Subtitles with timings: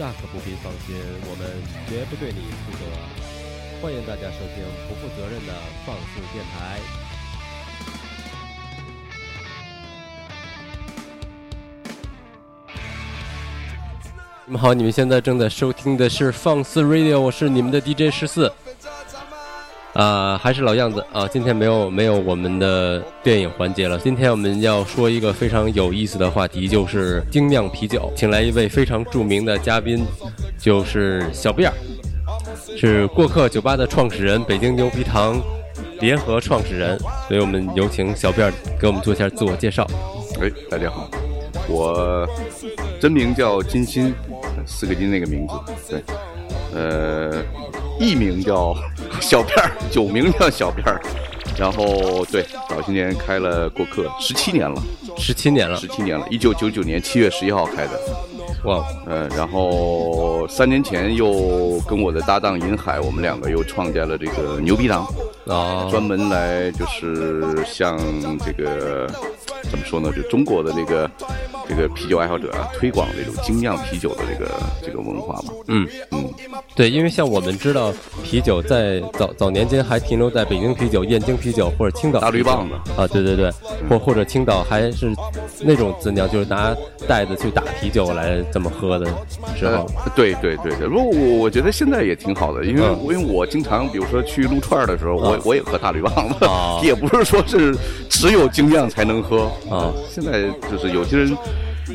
[0.00, 0.96] 那可不必放心，
[1.28, 1.46] 我们
[1.86, 2.78] 绝不对你负责。
[3.82, 5.52] 欢迎大家收听不负责任的
[5.84, 6.80] 放肆电台。
[14.46, 18.50] 你们好，你们现在正在收听的是放肆 Radio，我是你们的 DJ 十四。
[20.00, 23.98] 啊、还是老样子啊，今天没有没有我们的电影环节了。
[23.98, 30.02] 今天我们要说一个非常有意思的话题，就是精酿啤酒，请来一位非常著名的嘉宾，
[30.58, 31.74] 就是小辫儿，
[32.78, 35.38] 是过客酒吧的创始人，北京牛皮糖
[36.00, 36.98] 联合创始人。
[37.28, 39.86] 所以我们有请小辫儿给我们做一下自我介绍。
[40.40, 41.10] 哎，大家好，
[41.68, 42.26] 我
[42.98, 44.14] 真名叫金鑫，
[44.64, 45.54] 四个金那个名字，
[45.90, 46.02] 对，
[46.74, 47.44] 呃，
[47.98, 48.74] 艺名叫
[49.30, 51.00] 小辫儿，酒名叫小辫儿，
[51.58, 54.82] 然后对，早些年开了过客，十七年了，
[55.16, 58.00] 十七年了十，七年了，一九九九年七月十一号开的，
[58.64, 65.06] 哇，嗯，然后三年前又跟我的搭档银海，我们两个又创建了这个牛皮糖，
[65.46, 67.98] 啊，专门来就是像
[68.38, 69.06] 这个
[69.70, 71.08] 怎么说呢，就中国的那个
[71.70, 74.50] 这个啤酒爱好者啊，推广这种精酿啤酒的这个
[74.82, 75.52] 这个文化嘛。
[75.68, 75.86] 嗯。
[76.10, 76.24] 嗯，
[76.74, 77.92] 对，因为像我们知道，
[78.24, 82.74] 啤酒在早早年间还停留在北京啤酒、燕京啤酒或者青岛大绿棒子。
[83.00, 83.52] 啊，对对对，
[83.88, 85.14] 或或者青岛还是
[85.60, 86.74] 那种自酿，就是拿
[87.06, 89.06] 袋子去打啤酒来这么喝的
[89.56, 92.98] 时候，呃，对对对对，不过我我觉得现在也挺好的，因为、嗯。
[93.02, 95.40] 因为我经常比如说去撸串儿的时候，我、啊。
[95.44, 96.80] 我也喝大绿棒子，啊。
[96.84, 97.76] 也不是说是
[98.08, 99.44] 只有精酿才能喝。
[99.70, 99.92] 啊。
[100.08, 101.36] 现在就是有些人。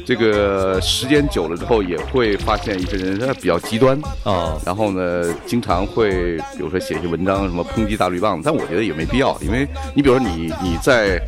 [0.05, 11.21] 这个时间久了之后，也会发现一些人他比较极端，啊然后呢，经常会比如说写一些文章，什么抨击大绿棒子，但我觉得也没必要，因为你比如说你你在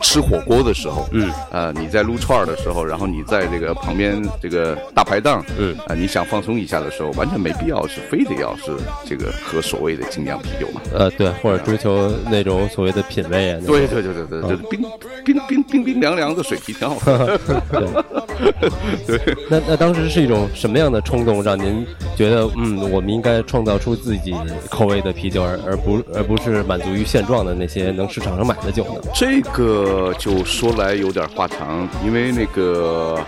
[0.00, 8.72] 吃火锅的时候，嗯，呃，你在撸串儿的时候，然后你在这个旁边这个大排档，嗯啊、你想放松一下的时候，完全没必要是非得要是
[9.04, 10.80] 这个喝所谓的精酿啤酒嘛。
[10.92, 14.82] 呃，对，或者追求那种所谓的品味啊，对对对对对，就是冰
[15.24, 17.38] 冰冰冰冰凉凉的水啤挺好喝的。
[19.06, 19.18] 对，
[19.48, 24.34] 那那当时是一种什么样的冲动，让您觉得嗯，我们应该创造出自己
[24.68, 29.00] 口味的啤酒，而而不而不是满足于现状的那些能市场上买的酒呢？
[29.14, 33.18] 这个个就说来有点话长，因为那个，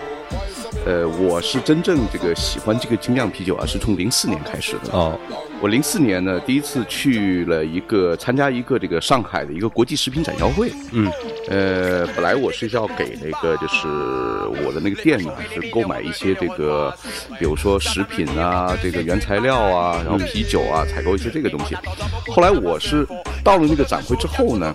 [0.85, 4.91] 呃，我是真正这个喜欢这个精酿啤酒啊，是从零四年开始的。
[4.91, 5.17] 哦，
[5.61, 10.71] 我零四年呢，第一次去了一个参加一个这个上海的一个国际食品展销会。
[10.91, 11.11] 嗯，
[11.49, 13.87] 呃，本来我是要给那个就是
[14.65, 16.93] 我的那个店呢，是购买一些这个，
[17.37, 21.75] 比如说食品啊，这个原材料啊，然后啤酒啊，采购一些这个东西。
[22.27, 23.05] 后来我是
[23.43, 24.73] 到了那个展会之后呢，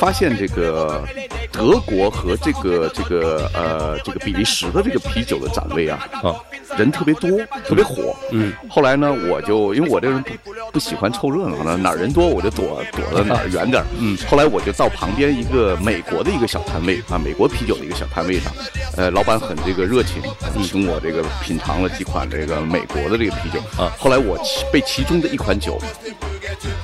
[0.00, 1.04] 发现这个
[1.52, 6.34] 德国和这个这个呃这个比利时的这个啤酒的展位啊，啊，
[6.78, 7.30] 人特别多，
[7.66, 8.16] 特别火。
[8.30, 13.86] 嗯，后来呢，我就因为我这人不不喜欢凑热闹呢，哪儿人多我就躲躲到哪儿远点儿。
[13.98, 18.52] 嗯，后来我就到旁边一个美国的一个小摊位啊，美国啤酒的一个小摊位上，
[18.96, 20.22] 呃，老板很这个热情，
[20.62, 23.60] 请我这个品尝了几款这个美国的这个啤酒。
[23.82, 23.92] 啊。
[23.98, 25.80] 后来我其被其中的一款酒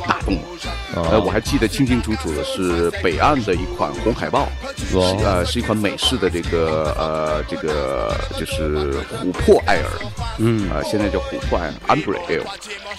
[0.06, 0.40] 打动了。
[0.94, 4.48] 哦呃，我还记得清清楚楚的是北岸的一款红海豹，
[4.94, 9.90] 哦是呃是一款美式的这个呃这个就是琥珀艾尔，
[10.38, 10.68] 嗯。
[10.72, 12.42] 呃现在叫琥珀艾尔 Amber Ale，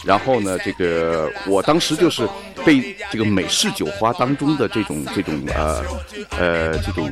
[0.05, 2.27] 然后呢这个我当时就是
[2.65, 5.81] 被这个美式酒花当中的这种这种呃
[6.37, 7.09] 呃这种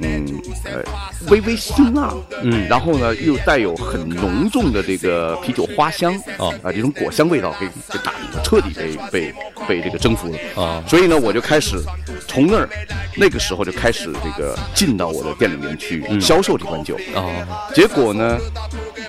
[0.66, 0.84] 呃
[1.30, 2.14] 微微辛辣，
[2.44, 8.14] 嗯然后呢又带有很浓重的这个啤酒花香，啊啊这种果香味道给给打
[8.44, 9.34] 彻底被被
[9.68, 10.62] 被这个征服了。
[10.62, 11.78] 啊所以呢，我就开始
[12.28, 12.68] 从那儿
[13.16, 16.98] 那个时候就开始这个进到我的店里面去销售这款酒。
[17.16, 17.32] 哦，
[17.74, 18.38] 结果呢，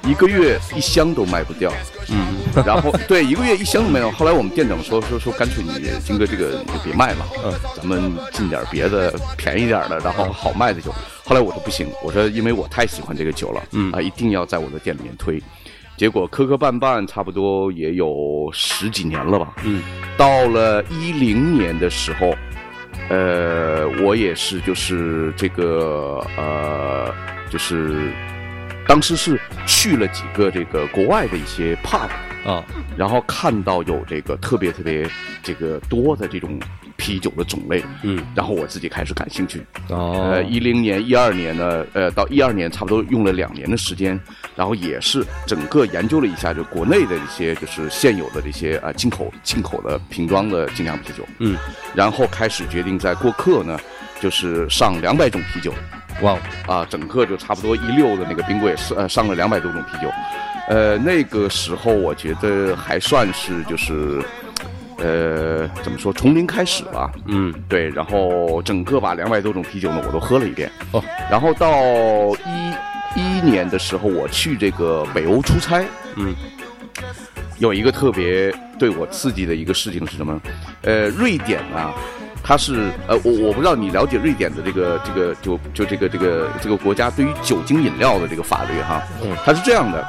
[0.04, 1.72] 一个月一箱都卖不掉。
[2.10, 4.10] 嗯然后对一个月一箱都没有。
[4.10, 5.72] 后来我们店长说说说，干脆你
[6.04, 10.92] 金哥这个你就别卖了，嗯咱们进点别的便宜点的，然后好卖的酒。
[11.24, 15.42] 后来我说不行，我说因为我太喜欢这个酒了，嗯啊，一定要在我的店里面推。
[15.96, 19.54] 结果磕磕绊绊，差不多也有十几年了吧。
[19.64, 19.82] 嗯
[20.16, 22.34] 到了一零年的时候，
[23.08, 27.12] 呃，我也是就是这个呃，
[27.50, 28.12] 就是
[28.86, 32.08] 当时是去了几个这个国外的一些 pub，
[32.44, 32.64] 啊。
[32.96, 35.08] 然后看到有这个特别特别
[35.42, 36.58] 这个多的这种
[36.96, 38.24] 啤酒的种类，嗯。
[38.34, 39.62] 然后我自己开始感兴趣。
[39.90, 40.32] 哦。
[40.32, 44.18] 呃，一零年、一二年呢，呃，到一二年差不多用了两年的时间，
[44.56, 51.56] 然后也是整个研究了一下，就国内的一些就是现有的这些啊、呃进口进口的瓶装的精酿啤酒，嗯，
[51.94, 53.78] 然后开始决定在过客呢，
[54.20, 55.72] 就是上两百种啤酒，
[56.22, 56.36] 哇
[56.66, 60.10] 啊，整个就差不多一溜的那个冰柜是呃上了两百多种啤酒，
[60.68, 64.22] 呃，那个时候我觉得还算是就是，
[64.98, 67.10] 呃，怎么说，从零开始吧。
[67.26, 70.70] 嗯，对，然后整个把两百多种啤酒呢，我都喝了一遍。
[70.92, 71.80] 哦，然后到
[72.44, 72.74] 一
[73.14, 75.84] 一年的时候，我去这个北欧出差，
[76.16, 76.34] 嗯，
[77.58, 80.40] 有一个特别对我刺激的一个事情是什么？
[80.82, 81.94] 呃，瑞典啊，
[82.48, 89.36] 它是呃，我我不知道你了解瑞典的这个这个就就这个这个这个国家对于酒精饮料的这个法律哈，嗯。
[89.44, 90.02] 它是这样的，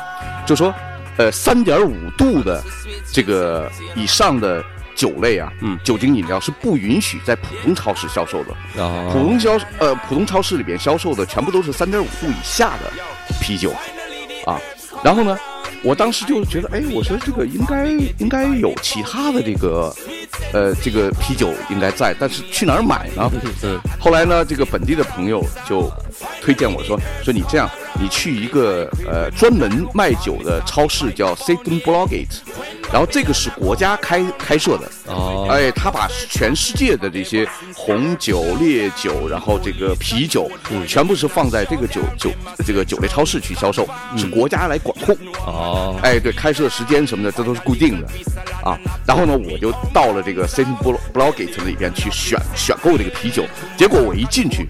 [0.48, 0.74] 就说
[1.18, 2.64] 呃三点五度的
[3.12, 4.64] 这个以上的
[4.96, 5.78] 酒类啊，嗯。
[5.84, 8.52] 酒精饮料是不允许在普通超市销售的。
[8.74, 12.90] 普哦，通销呃普通超市里边销售的全部都是三点五度以下的
[13.42, 13.74] 啤酒，
[14.46, 14.58] 啊，
[15.04, 15.38] 然后呢，
[15.84, 17.86] 我当时就觉得，哎，我说这个应该
[18.18, 19.94] 应该有其他的这个，
[20.54, 23.30] 呃，这个啤酒应该在，但是去哪儿买呢？
[23.64, 25.92] 嗯后来呢，这个本地的朋友就
[26.42, 27.70] 推荐我说，说你这样，
[28.00, 40.50] 你去一个呃专门卖酒的超市叫 s a t o n b l o g a t e 然后这个是国家开开设的，哦，哎，他把全世界的这些红酒、烈酒，然后这个啤酒，
[40.88, 42.32] 全部是放在这个酒酒
[42.66, 43.88] 这个酒类超市去销售，
[44.18, 45.16] 是国家来管控。
[45.46, 48.08] 哦，哎，对，开设时间什么的，这都是固定的，
[48.64, 48.76] 啊。
[49.06, 50.76] 然后呢，我就到了这个 City
[51.14, 53.46] Blogate 里边去选选购这个啤酒，
[53.78, 54.68] 结果我一进去，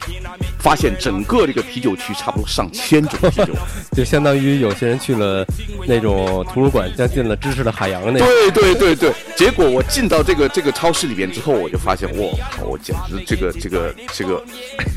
[0.60, 3.19] 发现整个这个啤酒区差不多上千种。
[3.92, 5.46] 就相当于有些人去了
[5.88, 8.28] 那种图书馆，像进了知识的海洋那种。
[8.28, 14.44] 对对对对，结果我进到这个这个超市里面之后，我就发现，我靠，我简直这个这个这个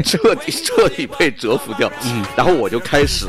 [0.04, 1.90] 彻底彻底被折服掉。
[2.04, 3.26] 嗯，然后我就开始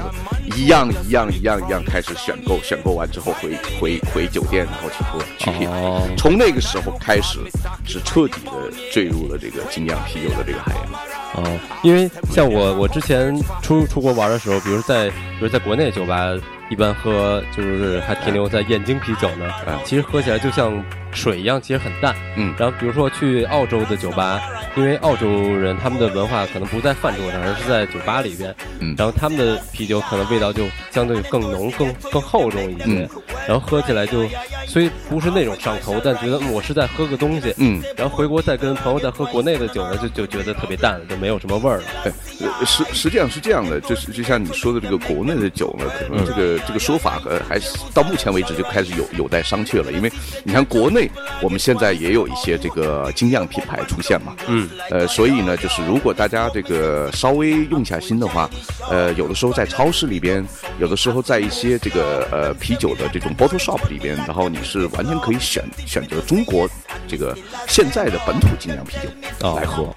[0.56, 5.68] 一样一样一样一样开始选购，选购完之后回回回酒店，然后去喝去品。
[5.69, 7.40] 哦从那个时候开始，
[7.86, 8.51] 是彻底的
[8.92, 11.12] 坠入了这个精酿啤酒的这个海洋。
[11.35, 16.30] 哦，因为像我，我之前出出国玩的时候，比如在比如在国内酒吧，
[16.69, 20.71] 一般喝就是还停留在燕京啤酒呢嗯，其实喝起来就像
[21.12, 22.15] 水一样，其实很淡。
[22.35, 24.39] 嗯然后比如说去澳洲的酒吧，
[24.75, 33.10] 因为澳洲人他们的文化可能不在饭桌上，而是在酒吧里边，嗯然后他们的啤酒可能味道就相对更浓、更更厚重一些，嗯
[33.48, 34.25] 然后喝起来就
[34.66, 37.54] 虽不是那种上头，但觉得嗯我是在喝个东西。
[37.58, 41.84] 嗯，然后回国再跟朋友再喝国内的酒呢，就就觉得特别淡了，就没有什么味儿了。
[42.04, 42.12] 对，
[42.60, 49.92] 呃实实际上是这样的，就是就像你说的这个国内的酒呢，可能这个、这个说法和还是到目前为止就开始有有待商榷了。
[49.92, 50.12] 因为
[50.44, 51.10] 你看国内
[51.42, 58.50] 我们现在也有一些这个精酿品牌出现嘛，嗯，呃，所以呢，就是如果大家这个稍微用一下心的话，
[58.89, 60.45] 呃，有的时候在超市里边，
[60.80, 66.68] 有的时候在一些这个呃啤酒的这种 bottle shop 里边，然后你是完全可以选选择中国
[67.08, 69.94] 这个现在的本土精酿啤酒哦来喝。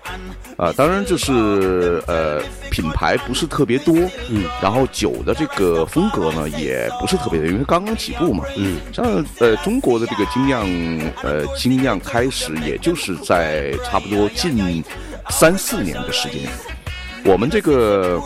[0.56, 3.94] 啊，当然就是呃，品牌不是特别多，
[4.31, 10.67] 嗯，然后酒的这个风格呢也不是特别的，因为刚刚起步嘛，嗯，像呃中国的这个精酿
[11.23, 14.82] 呃精酿开始也就是在差不多近
[15.29, 16.49] 三四年的时间，
[17.23, 18.19] 我们这个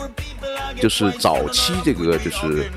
[0.79, 2.71] 就是早期这个就是。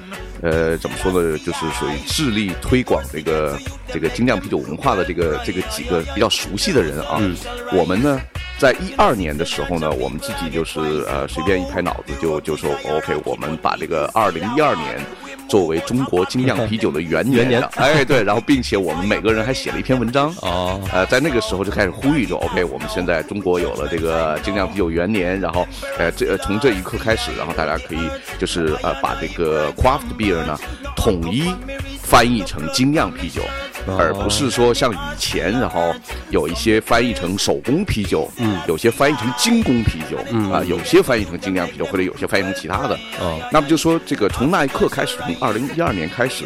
[0.45, 1.39] 呃，怎么说呢？
[1.39, 3.59] 就是属于致力推广这个
[3.89, 7.17] 这个精酿啤酒文化的这个这个几个比较熟悉的人啊。
[7.19, 7.35] 嗯
[7.73, 8.21] 我们呢，
[8.59, 15.01] 在一二年的时候呢，我们自己就是呃随便一拍脑子就就说 OK，我们把这个二零一二年
[15.49, 17.61] 作为中国精酿啤酒的元年 元年。
[17.61, 20.35] 的哎对，然后并且我们每个人还写了一篇文章。
[20.43, 25.67] 哦，呃，在那个时候就开始呼吁说，OK，我们现在中国有了这个精酿啤酒元年，然后，
[25.99, 28.01] 呃，这呃从这一刻开始，然后大家可以
[28.39, 30.59] 就是呃把这个 craft beer 呢
[30.97, 31.53] 统一
[32.05, 33.43] 翻译成精酿啤酒，
[33.87, 33.97] 哦。
[33.99, 35.93] 而不是说像以前，然后
[36.31, 38.61] 有一些翻译成手工啤酒，嗯。
[38.69, 40.53] 有些翻译成精工啤酒，嗯。
[40.53, 46.45] 啊、有些翻译成精酿啤酒，或者有些翻译成其他的，哦，那么就说这个从那一刻开始，从二零一二年开始，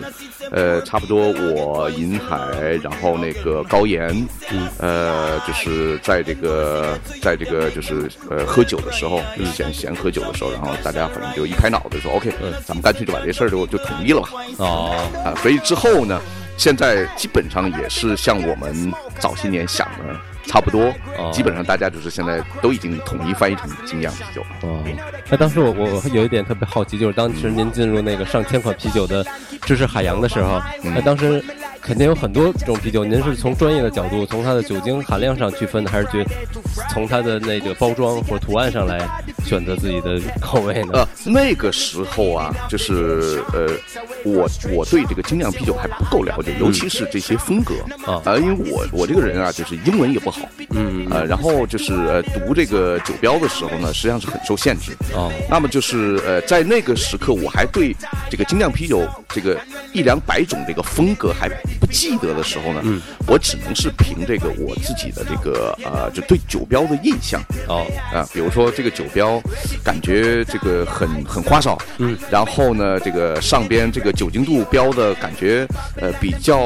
[0.50, 2.38] 呃，差不多我银海，
[2.82, 4.08] 然后那个高岩，
[4.50, 12.52] 嗯，呃，就是在这个在这个就是呃喝酒的时候，就是闲闲喝酒的时候，然后大家反正就一拍脑袋说，OK，嗯。
[12.66, 14.28] 咱们干脆就把这事儿就就统一了吧，
[14.58, 16.20] 哦，啊，所以之后呢，
[16.56, 21.30] 现在基本上也是像我们早些年想的差不多，哦。
[21.32, 24.42] 基本上大家就是现在都已经统一翻译成精酿啤酒。
[24.62, 24.82] 哦，
[25.30, 29.24] 那当时我我有一点特别好奇，就是当时您进入那个上千款啤酒的
[29.62, 30.92] 知识海洋的时候，嗯。
[30.94, 31.44] 那当时
[31.88, 36.22] 肯定有很多种啤酒，您是从专业的角度，从它的酒精含量上区分的，还是觉
[36.92, 39.08] 从它的那个包装或图案上来
[39.46, 40.90] 选择自己的口味呢？
[40.92, 43.70] 呃，那个时候啊，就是呃，
[44.22, 50.42] 我我对这个精酿啤酒还不够了解，尤其是这些风格啊呃，因为我我这个人啊，就是英文也不好，
[50.74, 54.92] 嗯呃，然后就是呃读这个酒标的时候呢，实际上是很受限制。
[55.14, 57.96] 哦，那么就是呃，在那个时刻，我还对
[58.30, 59.58] 这个精酿啤酒这个
[59.94, 61.48] 一两百种这个风格还
[61.80, 67.40] 不记得的时候呢，嗯，我只能是凭这个我自己的这个呃，就对酒标的印象。
[67.68, 69.40] 哦，啊，比如说这个酒标，
[69.84, 75.66] 感觉这个很很花哨，嗯，然后呢，这个上边这个酒精度标的感觉，
[75.96, 76.58] 呃，比较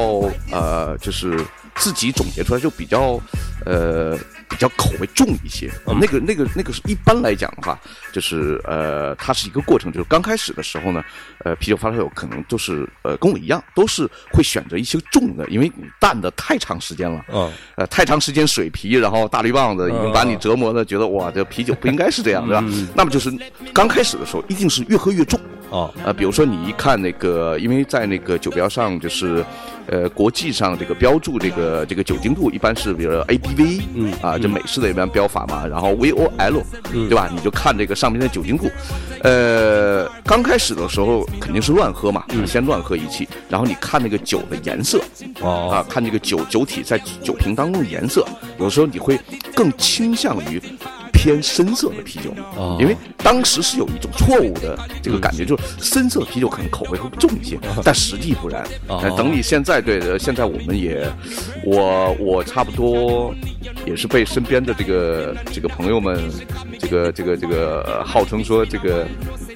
[0.50, 1.38] 呃，就是
[1.76, 3.21] 自己总结出来就比较
[3.67, 4.19] 呃。
[4.52, 7.81] 比较口味重一些，呃那个、那个、那个是一般来讲的话，
[8.12, 11.02] 就是呃，它是一个过程，就是刚开始的时候呢，
[11.43, 22.62] 呃，啤酒发烧友可能都是呃跟我一样，都是会选择一些重的，因为你淡的太长时间了，嗯，呃，太长时间水啤，然后大绿棒子已经把你折磨的觉得哇，这啤酒不应该是这样，对吧？
[22.95, 23.33] 那么就是
[23.73, 25.41] 刚开始的时候，一定是越喝越重。
[25.73, 29.43] 哦，呃，比如说你一看那个，因为在那个酒标上，就是，
[29.87, 36.62] 呃，国际上这个标注这个这个酒精度一般是比如说 ABV，嗯啊，就美式的一般标法嘛，然后 VOL，
[36.93, 37.09] 嗯。
[37.09, 37.29] 对吧？
[37.33, 38.71] 你就看这个上面的酒精度，
[39.23, 42.47] 呃，刚开始的时候肯定是乱喝嘛，嗯。
[42.47, 45.02] 先乱喝一气，然后你看那个酒的颜色，
[45.41, 48.26] 哦，啊，看这个酒酒体在酒瓶当中的颜色，
[48.59, 49.19] 有时候你会
[49.55, 50.61] 更倾向于
[51.23, 52.76] 偏深色的啤酒，哦。
[52.81, 58.64] 因为当时是有一种错误的这个感觉，就是深色啤酒可能口味会重一些，但实际不然。
[59.17, 61.09] 等你现在对，的现在我们也，
[61.64, 63.33] 我我差不多
[63.87, 66.29] 也是被身边的这个这个朋友们，
[66.81, 69.07] 这个这个这个呃号称说这个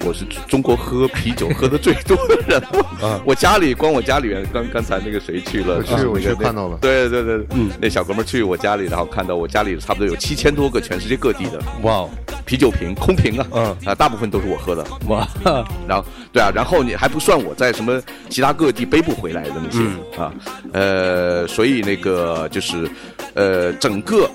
[0.05, 2.61] 我是中国喝啤酒喝的最多的人。
[3.01, 3.19] 啊。
[3.27, 6.77] 我家里光我家里面刚刚才那个谁去了，我去我去看到了。
[6.79, 12.09] 对对对，嗯，那小哥们去我家里，然后看到我家里差不多有七千多个全世界各地的哇哦，
[12.45, 14.85] 啤酒瓶，空瓶啊，嗯啊，大部分都是我喝的。
[15.07, 15.27] 哇，
[15.87, 20.33] 然后对啊，然后你还不算我在什么其他各地背不回来的那些、嗯啊，
[20.73, 22.89] 呃，所以那个就是
[23.33, 24.29] 呃，整个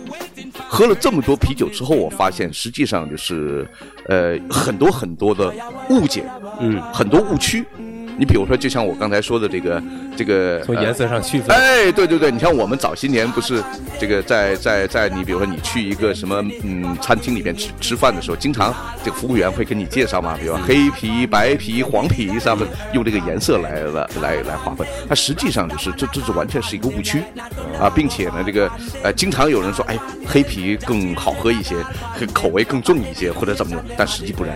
[0.68, 3.66] 喝了这么多啤酒之后，我发现实际上就是
[4.08, 5.52] 呃很多很多的
[5.88, 6.24] 误解，
[6.60, 7.64] 嗯，很多误区。
[8.19, 9.83] 你比如说，就像我刚才说的这个
[10.16, 13.62] 这个呃从颜色上区分，哎，对对对，你像我们早些年不是
[13.99, 27.23] 这个在在在你比如说你去一个什么嗯餐厅里面吃吃饭的时候，经常这个服务员会跟你介绍嘛，比如说黑皮、白皮、黄皮上面用这个颜色来来来来划分，它实际上就是这这是完全是一个误区
[27.81, 28.71] 啊，并且呢这个
[29.02, 31.76] 呃经常有人说哎黑皮更好喝一些，
[32.33, 34.54] 口味更重一些或者怎么样，但实际不然。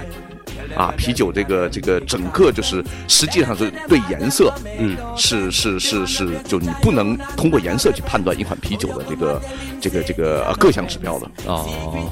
[0.76, 9.42] 啊，啤酒这个这个整个就是实际上是对颜色，嗯，是是是是，就你不能通过颜色去判断一款啤酒的这个
[9.80, 12.10] 这个这个呃各项指标的，哦，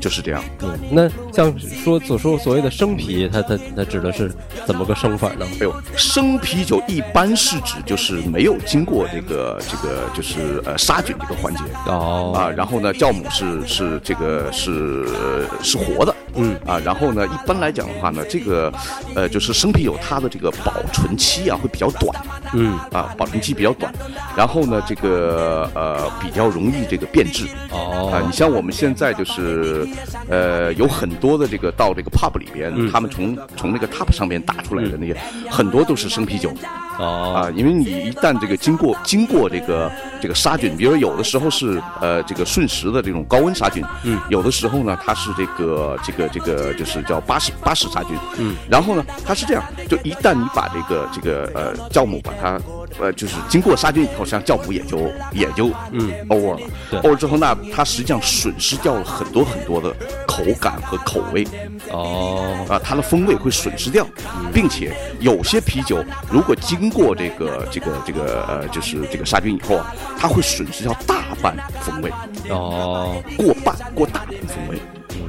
[0.00, 0.42] 就是这样。
[0.62, 4.32] 嗯，那像说所说所谓的生啤，它它它指的是
[4.66, 5.46] 怎么个生法呢？
[5.60, 16.56] 哎呦，生啤酒一般是指就是没有经过这个这个就是呃杀菌这个环节哦，啊，然后呢酵母是是这个是呃是活的，嗯。
[16.66, 18.72] 啊，然后呢一般来讲的话呢，这个
[19.14, 22.14] 呃就是生啤酒它的这个保存期啊会比较短，
[22.54, 23.92] 嗯，啊保存期比较短，
[24.36, 29.86] 然后呢这个呃比较容易这个变质，哦，啊，你像我们现在就是，
[30.28, 32.90] 呃，有很多的这个到这个 pub 里边，嗯。
[32.90, 35.16] 他们从从那个 tap 上面打出来的那些，
[35.50, 36.52] 很多都是生啤酒。
[36.98, 52.60] 哦，啊，因为你一旦这个经过经过这个这个杀菌，比如说有的时候是呃这个瞬时的这种高温杀菌，嗯，有的时候呢它是这个这个这个就是叫巴氏巴氏杀菌，嗯，然后呢它是这样，就一旦你把这个这个呃酵母把它
[53.00, 56.12] 呃就是经过杀菌以后，实际上酵母也就也就嗯。
[56.28, 56.60] over 了。
[56.90, 57.00] 对。
[57.00, 59.94] over 之后，那它实际上损失掉了很多很多的
[60.26, 61.46] 口感和口味。
[61.90, 64.06] 哦，啊，它的风味会损失掉，
[64.52, 72.12] 并且有些啤酒如果经过这个这个这个呃，就是这个杀菌以后啊，它会损失掉大半风味，
[72.50, 74.78] 哦，过半过大半风味。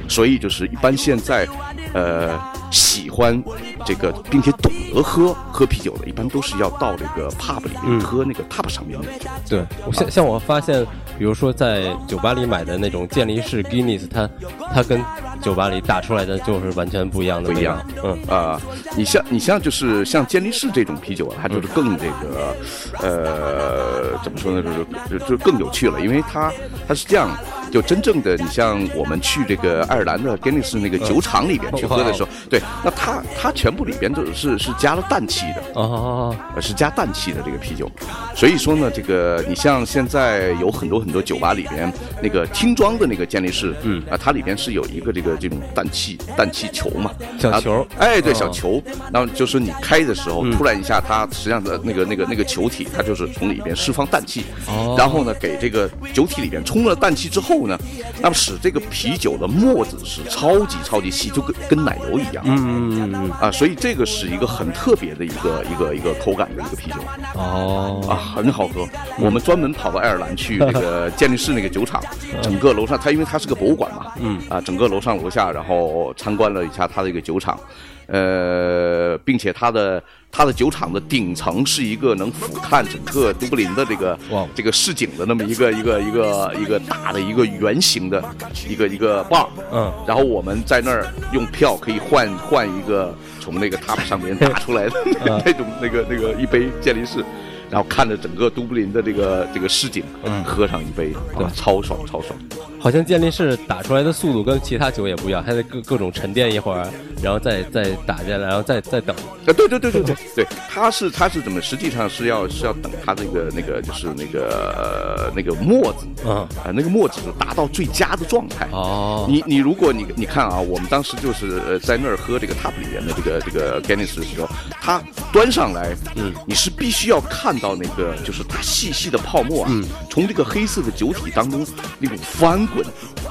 [0.08, 1.46] 所以就是一般现在，
[1.94, 2.38] 呃，
[2.70, 3.42] 喜欢
[3.84, 9.28] 这个并且懂得喝喝啤酒的，一般都是要到这个 pub 里面嗯喝那个 tap 上面的酒。
[9.48, 10.84] 对，我像像我发现，
[11.18, 14.28] 比如说在酒吧里买的那种健力士 Guinness，它
[14.74, 15.02] 它跟
[15.40, 17.80] 酒吧里打出来的就是完全不一样的不一样。
[18.02, 18.60] 嗯，啊、
[18.96, 22.56] 你像你像就是像健力士这种啤酒啊，它就是更这个，
[23.00, 24.62] 呃，怎么说呢？
[24.62, 26.52] 就是就就更有趣了，因为它
[26.86, 27.30] 它是这样，
[27.70, 37.90] 就真正的你像我们去这个爱尔兰的 Guinness 那个酒厂里边去喝的时候， 对，那它它全部里边都是是加了氮气的，哦，呃是加氮气的这个啤酒，
[38.34, 44.02] 所以说呢，这个你像现在有很多很多酒吧里边那个听装的那个健力士，嗯。
[44.10, 47.80] 啊，它里边是有一个这个这种氮气氮气球嘛，小球。
[47.80, 50.50] 啊哎，对，哦小球，然后就是你开的时候，嗯。
[50.56, 54.96] 突然一下，它实际上的那个那个那个球体，它就是从里边释放氮气，哦。
[54.98, 57.78] 然后呢，给这个酒体里边充了氮气之后呢，
[58.20, 62.42] 那么使这个啤酒的沫子是超级超级细，就跟跟奶油一样。
[62.46, 66.96] 嗯嗯嗯嗯，啊，所以这个是一个很特别的一个一个一个口感的一个啤酒
[67.34, 68.86] 哦，啊，很好喝。
[69.18, 72.02] 我们专门跑到爱尔兰去那个 健力士那个酒厂，
[72.42, 74.38] 整个楼上它因为它是个博物馆嘛，嗯。
[74.48, 77.58] 啊，整个楼上楼下，然后参观了一下它的一个酒厂，
[78.06, 84.46] 呃，并且它的它的酒厂的顶层是一个能俯瞰整个都柏林的这个哇。
[84.54, 88.22] 这个市景的那么一个一个一个一个大的一个圆形的
[88.68, 94.94] 一个一个 bar，嗯，然后我们在那儿用票可以换换一个从那个 top 上面打出来的
[95.26, 95.42] 嗯。
[95.44, 97.24] 那种那个那个一杯健力士，
[97.68, 100.44] 然后看着整个都柏林的这个这个市景，嗯。
[100.44, 101.44] 喝上一杯，对。
[101.44, 102.38] 啊，超爽超爽。
[102.80, 106.88] 好像健力士打出来的速度跟其他酒也不一样，它得各各种沉淀一会儿，
[107.22, 109.14] 然后再再打进来，然后再再等。
[109.46, 111.60] 啊，对对对对对对，它是它是怎么？
[111.60, 118.66] 实际上是要是要等它这个那个就是那个呃那个沫子嗯，啊，那个沫子达到最佳的状态。
[118.72, 124.48] 哦，你你如果你你看啊，我们当时就是呃在那儿喝这个 Top 里面的这个这个 Guinness 的时候，
[124.80, 131.66] 它端上来，嗯，你是必须要看到那个就是它细细的泡沫啊，嗯从这个黑色的酒体当中
[131.98, 132.84] 那种翻滚，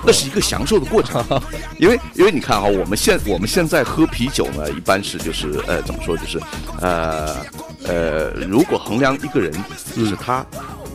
[0.05, 1.23] 那是一个享受的过程。
[1.79, 6.39] 因为因为你看哈，我们现我们现在喝啤酒呢，一般是就是呃怎么说就是
[6.81, 7.35] 呃
[7.85, 9.51] 呃，如果衡量一个人
[9.95, 10.45] 就是他。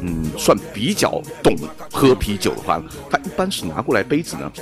[0.06, 1.56] 嗯，算比较懂
[1.90, 4.52] 喝啤酒的话，他一般是拿过来杯子呢，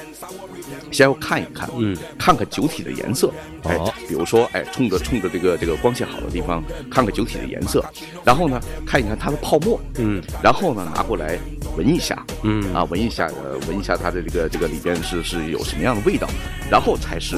[0.92, 3.32] 先要看一看，嗯，看看酒体的颜色，
[3.64, 7.85] 哎哦，比如说，哎，冲着冲着这个这个光线好的地方，看看酒体的颜色，
[8.25, 11.38] 然后呢，看一看它的泡沫，嗯，然后呢，拿过来
[11.76, 16.28] 闻一下，嗯啊，闻一下，呃，闻一下它的这个这个里边是是有什么样的味道，
[16.71, 17.37] 然后才是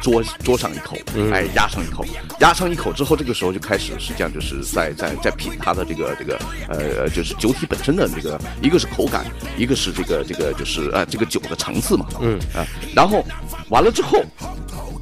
[0.00, 2.04] 嘬嘬上一口，嗯哎，压上一口，
[2.40, 9.24] 压上一口之后，这个时候就开始，实际上就是在在在品它的这个这个呃，就是酒体本身的这个，一个是口感，
[9.56, 13.24] 一个是这个这个就是呃这个酒的层次嘛，嗯啊，然后
[13.70, 14.22] 完了之后，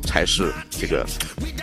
[0.03, 1.07] 才是这个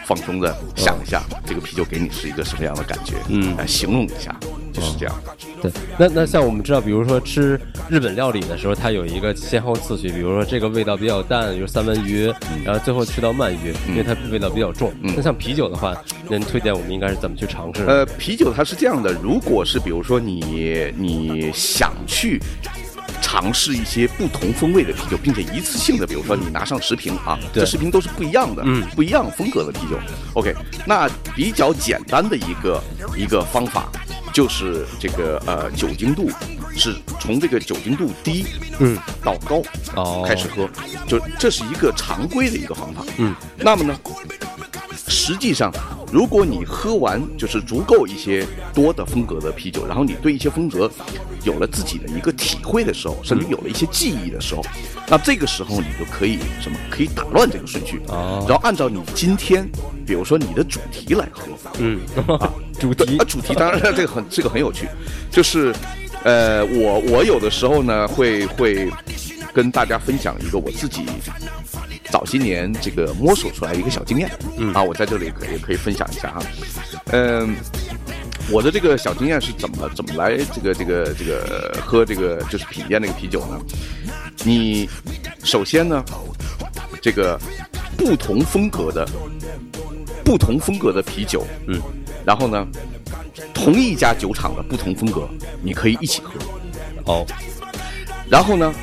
[0.06, 4.36] 放松的想一下，这个啤酒给你是一个什么样的感觉，嗯来形容一下，
[4.74, 5.16] 就是这样。
[5.62, 12.32] 对，那那像我们知道，比如说吃日本料理的时候，它有一个先后次序，比如说这个味道比较淡，比如三文鱼，
[12.64, 14.94] 然后最后吃到鳗鱼，因为它味道比较重。
[15.02, 15.96] 嗯那像啤酒的话，
[16.30, 17.84] 您推荐我们应该是怎么去尝试？
[17.86, 22.40] 呃，啤酒它是这样的，如果是比如说你你想去。
[23.22, 28.84] 尝试一些不同风味的啤酒，并且一次性的，比如说你拿上十瓶啊，这十瓶都是不一样的，嗯。
[28.96, 29.98] 不一样风格的啤酒。
[30.34, 30.54] OK，
[30.86, 32.82] 那比较简单的一个
[33.16, 33.90] 一个方法
[34.34, 36.30] 就是这个呃酒精度
[36.76, 38.46] 是从这个酒精度低
[38.80, 38.98] 嗯。
[39.24, 39.62] 到高
[39.96, 40.26] 哦。
[40.28, 40.70] 开始喝，
[41.08, 43.04] 就这是一个常规的一个方法。
[43.18, 43.98] 嗯，那么呢，
[45.08, 45.72] 实际上，
[46.12, 50.90] 如果你喝完就是足够一些多的风格的啤酒，然后你对一些风格
[51.44, 54.64] 有了自己的一个体会的时候，甚至有了一些记忆的时候，
[55.08, 56.78] 那这个时候你就可以什么？
[56.90, 59.68] 可以打乱这个顺序，哦然后按照你今天，
[60.06, 61.44] 比如说你的主题来喝。
[61.80, 62.00] 嗯，
[62.80, 64.88] 主题啊，主题当然这个很这个很有趣，
[65.32, 65.74] 就是，
[66.24, 68.90] 呃，我我有的时候呢会会
[69.54, 71.06] 跟大家分享一个我自己
[72.12, 76.44] 早些年这个摸索出来一个小经验，嗯啊，我在这里可以可以分享一下啊，
[77.12, 77.56] 嗯。
[78.52, 83.60] 我的这个小经验是怎么怎么来这个这个这个喝这个就是品鉴那个啤酒呢？
[84.44, 84.90] 你
[85.44, 86.04] 首先呢，
[87.00, 87.40] 这个
[87.96, 89.08] 不同风格的
[90.26, 91.80] 不同风格的啤酒，嗯，
[92.26, 92.68] 然后呢，
[93.54, 95.30] 同一家酒厂的不同风格，
[95.62, 96.34] 你可以一起喝。
[97.06, 97.24] 哦，
[98.28, 98.74] 然后呢，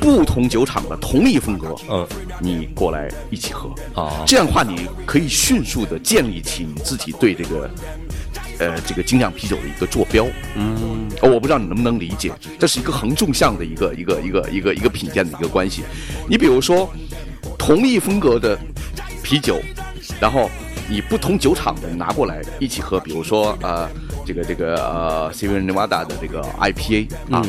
[0.00, 2.06] 不同酒厂的同一风格，嗯，
[2.40, 3.70] 你过来一起喝。
[3.94, 7.70] 啊，这样的话，你可以迅速的建立起你自己对这个，
[8.58, 10.26] 呃，这个精酿啤酒的一个坐标。
[10.54, 15.82] 嗯呃我不知道你能不能理解，这是一个横纵向的一个一个一个一个一个品鉴的一个关系。
[16.28, 16.88] 你比如说，
[17.58, 18.58] 同一风格的
[19.22, 19.58] 啤酒，
[20.20, 20.50] 然后
[20.88, 23.88] 你不同酒厂的拿过来一起喝，比如说呃，
[24.26, 27.42] 这个这个呃 Sierra Nevada 的这个 IPA 啊，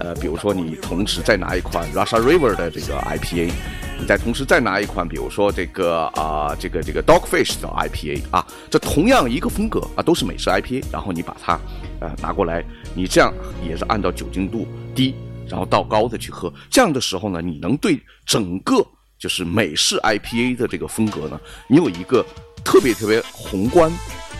[0.00, 3.52] 呃，比如说你同时再拿一款 Russia River 的这个 IPA。
[4.00, 11.56] 你再同时再拿一款，比如说这个啊、这个这个 Dogfish 的 IPA 啊，这同样一个风格啊，都是美式 IPA，然后你把它
[12.00, 12.64] 呃拿过来，
[12.96, 13.32] 你这样
[13.64, 15.14] 也是按照酒精度低，
[15.46, 16.52] 然后到高的去喝。
[16.68, 18.84] 这样的时候呢，你能对整个
[19.20, 22.26] 就是美式 IPA 的这个风格呢，你有一个
[22.64, 23.88] 特别特别宏观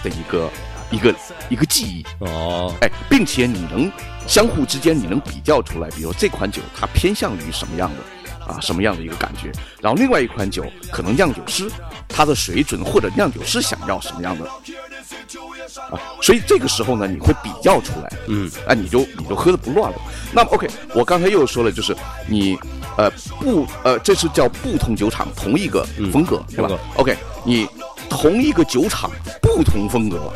[0.03, 0.51] 的一个
[0.93, 1.15] 一个
[1.49, 2.05] 一个记忆。
[2.21, 3.91] 哦，哎，并且你能
[4.27, 9.51] 相互之间你能比较出来，比如这款酒它偏向于什么样的啊，什么样的一个感觉，
[9.81, 11.71] 然后另外一款酒可能酿酒师
[12.09, 14.45] 他的水准或者酿酒师想要什么样的
[15.91, 19.99] 啊，所以这个时候呢，你会比较出来，嗯，啊，你就你就喝的不乱了。
[20.33, 21.97] 那么 OK，我刚才又说了，就是
[22.29, 22.59] 你
[22.97, 27.67] 呃不呃，这是叫不同酒厂同一个风格，对吧？OK，你
[28.11, 30.33] 同一个酒厂不同风格，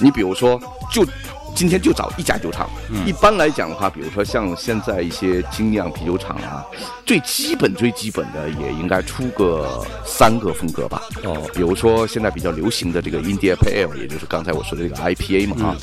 [0.00, 0.60] 你比如说
[0.92, 1.06] 就。
[1.52, 2.70] 今天就找一家酒厂。
[3.04, 6.64] 一般来讲的话，比如说像现在一些精酿啤酒厂啊，
[7.04, 11.02] 最基本最基本的也应该出个三个风格吧。
[11.24, 15.76] 哦比如说现在比较流行的这个 India Pale，也就是刚才我说的这个 IPA 嘛啊，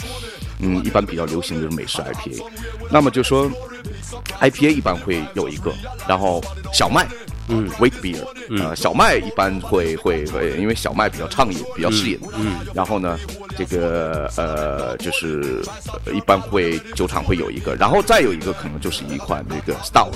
[0.61, 2.45] 嗯，一般比较流行的是美式 IPA。
[2.89, 3.51] 那么就说
[4.39, 5.73] IPA 一般会有一个，
[6.07, 6.41] 然后
[6.73, 7.05] 小麦。
[7.47, 8.23] 嗯，wheat beer，
[8.61, 12.19] 呃，小麦一般会会会，因为小麦比较畅饮，比较适饮。
[12.35, 13.17] 嗯然后呢，
[13.57, 15.61] 这个呃，就是、
[16.05, 20.13] 呃一般会酒厂会有一个，然后再有一个可能就是一款那个 stout。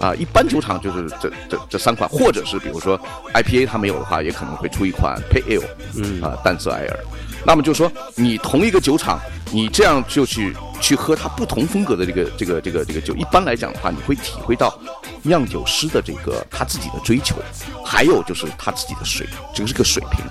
[0.00, 2.98] 啊，一般酒厂就是这这这三款，或者是比如说
[3.34, 5.64] IPA 它没有的话，也可能会出一款 Pale Ale，
[5.96, 6.98] 嗯啊，淡色艾尔。
[7.44, 9.20] 那么就说你同一个酒厂，
[9.52, 14.74] 你这样就去去喝它不同风格的这个这个这个这个酒，一般来讲的话，你会体会到
[15.22, 17.36] 酿酒师的这个他自己的追求，
[17.84, 20.24] 还有就是他自己的水，这个是个水平。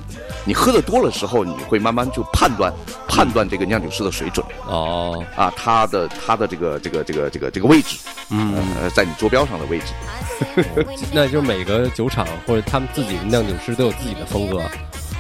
[0.45, 2.73] 你喝的多了时候，你会慢慢就判断
[3.08, 7.97] 判断这个酿酒师的水准哦，啊，他的他的这个这个这个这个这个位置，
[8.30, 9.86] 嗯，呃，在你坐标上的位置。
[11.13, 14.62] 那就是每个酒厂或者他们自己的酿酒师都有自己的风格。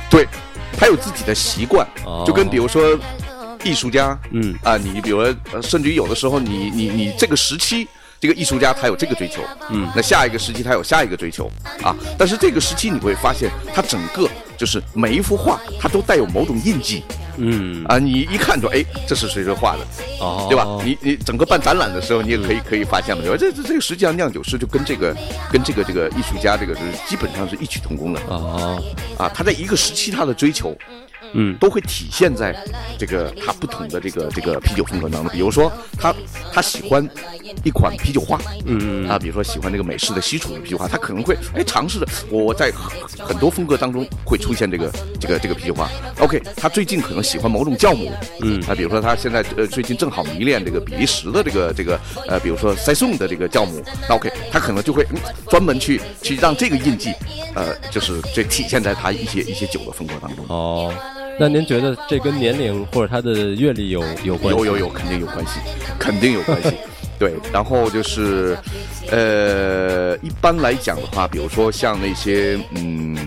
[0.09, 0.25] 对，
[0.77, 2.97] 他有自己的习惯哦，就跟比如说
[3.63, 5.21] 艺术家，嗯啊，你比如
[5.61, 7.87] 甚至于有的时候你，你你这个时期。
[8.19, 9.89] 这个艺术家他有这个追求，嗯。
[9.95, 11.49] 那下一个时期他有下一个追求
[11.81, 14.27] 啊，但是这个时期你会发现，他整个
[14.57, 17.03] 就是每一幅画，它都带有某种印记。
[17.41, 19.79] 嗯，啊，你一看就哎，这是谁谁画的，
[20.19, 20.67] 哦，对吧？
[20.83, 25.15] 你你整个办展览的时候，你也可以可以发现了，这这这个实际上酿酒师就跟这个
[25.49, 28.83] 跟这个这个艺术家这个是基本上是异曲同工的哦，
[29.17, 30.77] 啊，他在一个时期他的追求，
[31.33, 31.57] 嗯。
[31.59, 32.55] 都会体现在
[32.97, 35.31] 这个他不同的这个这个啤酒风格当中。
[35.31, 36.13] 比如说，他
[36.53, 37.07] 他喜欢
[37.63, 39.07] 一款啤酒花，嗯。
[39.09, 45.89] 啊，比如说喜欢这个美式的西楚的啤酒花，他可能会哎尝试着，我我在很很多风格当中会出现这个这个这个啤酒花。
[46.19, 48.11] OK，他最近可能喜欢某种酵母，
[48.41, 48.61] 嗯。
[48.67, 57.11] 啊，比如说他现在呃最近正好迷恋这个比利时的这个这个呃，比如说塞颂的这个酵母，那 OK，他可能就会、嗯、专门去去让这个印记，
[57.55, 60.45] 呃，就是这体现在他一些一些酒的风格当中。
[60.47, 60.93] 哦，
[61.39, 64.59] 那您觉得这跟年龄或者他的阅历有有关系？
[64.59, 65.59] 有有有，肯定有关系，
[65.97, 66.75] 肯定有关系。
[67.17, 68.57] 对，然后就是，
[69.09, 73.17] 呃，一般来讲的话，比如说像那些嗯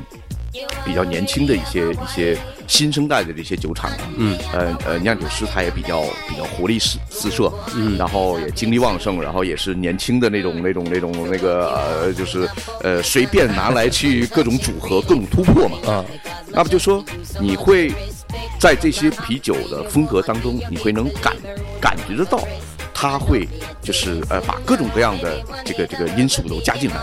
[0.85, 2.37] 比较年轻的一些一些
[2.73, 7.99] 新生代的这些酒厂啊，嗯，呃呃，酿酒师他也比较比较活力四四射，嗯。
[7.99, 12.49] 然后也精力旺盛，然后也是年轻的那种那种那种那个呃，就是
[12.83, 16.05] 呃随便拿来去各种组合、各种突破嘛，啊，
[16.49, 17.05] 那不就说
[17.39, 17.93] 你会
[18.59, 21.37] 在这些啤酒的风格当中，你会能感
[21.79, 22.43] 感觉得到，
[23.03, 23.49] 它会
[23.83, 26.97] 就是呃把各种各样的这个这个因素都加进来，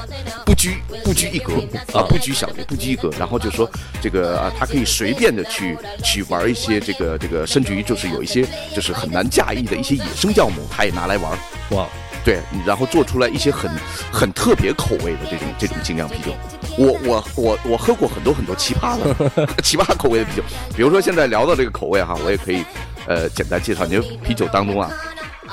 [0.46, 1.56] 不拘不拘一格
[1.94, 3.12] 啊，不拘小节，不拘一格。
[3.20, 3.70] 然后就说
[4.02, 11.38] 这个啊，他可以随便的去去玩一些这个这个，甚至于就是有一些就是很难驾驭的一些野生酵母，他也拿来玩。
[11.72, 11.86] 哇，
[12.24, 13.70] 对，然后做出来一些很
[14.10, 16.34] 很特别口味的这种这种精酿啤酒。
[16.78, 22.64] 我我我我喝过很多很多奇葩的 奇葩口味的啤酒，比如说现在聊到这个口味哈，我也可以
[23.06, 23.86] 呃简单介绍。
[23.86, 24.90] 你说啤酒当中啊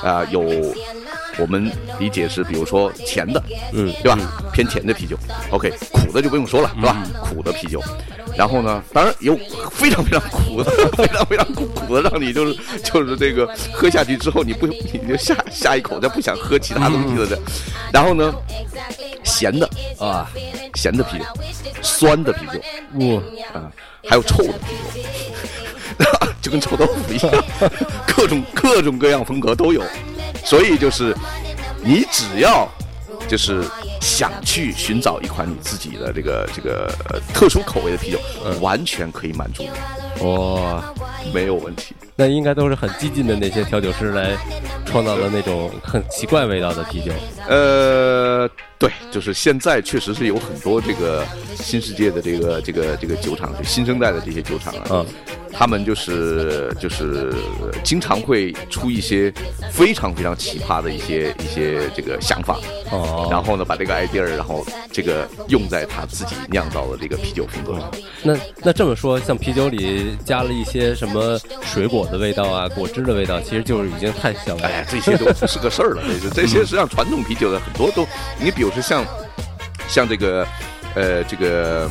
[0.03, 0.41] 啊、有
[1.39, 3.41] 我们理解是比如说甜的，
[3.73, 4.17] 嗯，对吧？
[4.51, 5.17] 偏甜的啤酒
[5.51, 7.03] ，OK，苦的就不用说了，是吧？
[7.21, 7.81] 苦的啤酒，
[8.35, 9.37] 然后呢，当然有
[9.71, 17.39] 非常非常苦的， 非常非常苦苦的，让你就是就是这个喝下去之后，你不你就下下一口再不想喝其他东西了的。
[17.93, 18.33] 然后呢，
[19.23, 20.29] 咸的啊，
[20.73, 21.25] 咸的啤酒，
[21.81, 22.59] 酸的啤酒
[22.99, 23.21] 哇，
[23.53, 23.71] 啊，
[24.07, 24.99] 还有臭的啤酒，
[26.41, 27.43] 就跟臭豆腐一样，
[28.07, 29.83] 各种各种各样风格都有。
[30.43, 31.15] 所以就是
[31.83, 32.67] 你只要
[33.27, 33.63] 就是
[33.99, 38.19] 想去寻找一款你自己的这个这个呃特殊口味的啤酒，
[38.61, 40.93] 完全可以满足你，哇，
[41.33, 41.95] 没有问题。
[42.15, 44.37] 那应该都是很激进的那些调酒师来
[44.85, 47.11] 创造的那种很奇怪味道的啤酒。
[47.47, 55.05] 呃，对，就是现在确实是有很多这个新世界的这个这个这个酒厂，就新生代的这些酒厂啊，嗯
[55.59, 57.33] 他们就是就是
[57.83, 59.33] 经常会出一些
[59.71, 62.59] 非常非常奇葩的一些一些这个想法，
[62.91, 67.91] 哦，然后呢把这个 idea，然后这个用在他自己酿造的这个啤酒风格上。
[68.21, 74.67] 那那这么说，像啤酒里加了一些什么水果的味道啊、果汁的味道，其实就是已经太香了。
[74.67, 76.03] 哎呀，这些都不是个事儿了。
[76.21, 78.05] 这这些实际上传统啤酒的很多都，
[78.39, 79.03] 你比如说像
[79.87, 80.45] 像这个
[80.95, 81.89] 呃这个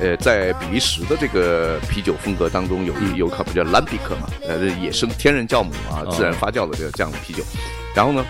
[0.00, 7.42] 呃在比利时的这个啤酒风格当中有一有一款不叫兰比克嘛，呃野生天然酵母啊哦自然发酵的这个这样的啤酒，
[7.94, 8.24] 然后呢。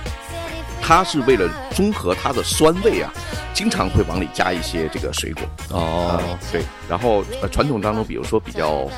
[0.84, 3.12] 它是为了中和它的酸味啊，
[3.54, 5.44] 经常会往里加一些这个水果。
[5.70, 6.18] 哦啊，
[6.50, 8.90] 对，然后呃，传统当中，比如说比较，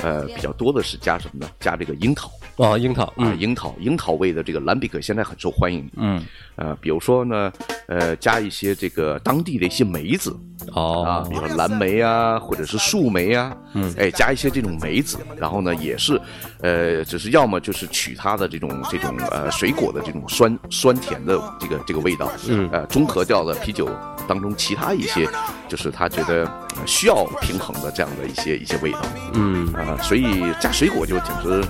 [0.00, 1.50] 呃，比较多的是加什么呢？
[1.58, 5.90] 加这个樱桃哦，樱桃，啊，嗯樱桃，樱桃味的这个蓝比克现在很受欢迎。
[5.96, 6.24] 嗯，
[6.56, 7.52] 呃，比如说呢，
[7.88, 10.30] 呃，加一些这个当地的一些梅子
[10.72, 16.20] 哦啊，哦比，如说蓝莓啊，或者是树莓啊，嗯哎，加一些这种梅子，然后呢，也是，
[16.60, 23.88] 呃，只是要么就是取它的这种这种呃水果的这种酸酸甜的这个这个味道，嗯呃，中和掉了啤酒
[24.28, 25.28] 当中其他一些，
[25.68, 26.44] 就是他觉得
[26.76, 29.00] 呃需要平衡的这样的一些一些味道，
[29.34, 31.62] 嗯啊、所以加水果就简直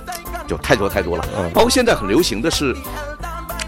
[0.47, 2.75] 就太多太多了，嗯包括现在很流行的是。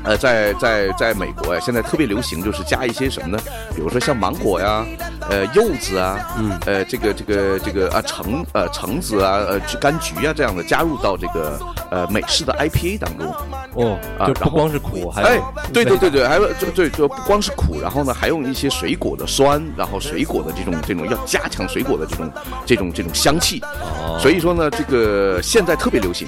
[0.08, 3.38] 呃，在在在美国呀，现在特别流行就是加一些什么呢？
[3.76, 4.86] 比如说像芒果呀，
[5.30, 11.60] 呃，柚子啊，嗯，呃，这个这个这个啊，橙呃橙子啊，呃，柑橘啊这样的加入到这个
[11.92, 13.36] 呃美式的 IPA 当中。
[13.76, 15.42] 哦，就不光是苦，还有哎，
[15.72, 22.32] 对对对对，还有就对，就不光是苦，然后呢，还用一些水果的酸，然后水果的这种这种要加强水果的这种
[22.66, 23.62] 这种这种香气。
[23.82, 26.28] 哦，所以说呢，这个现在特别流行，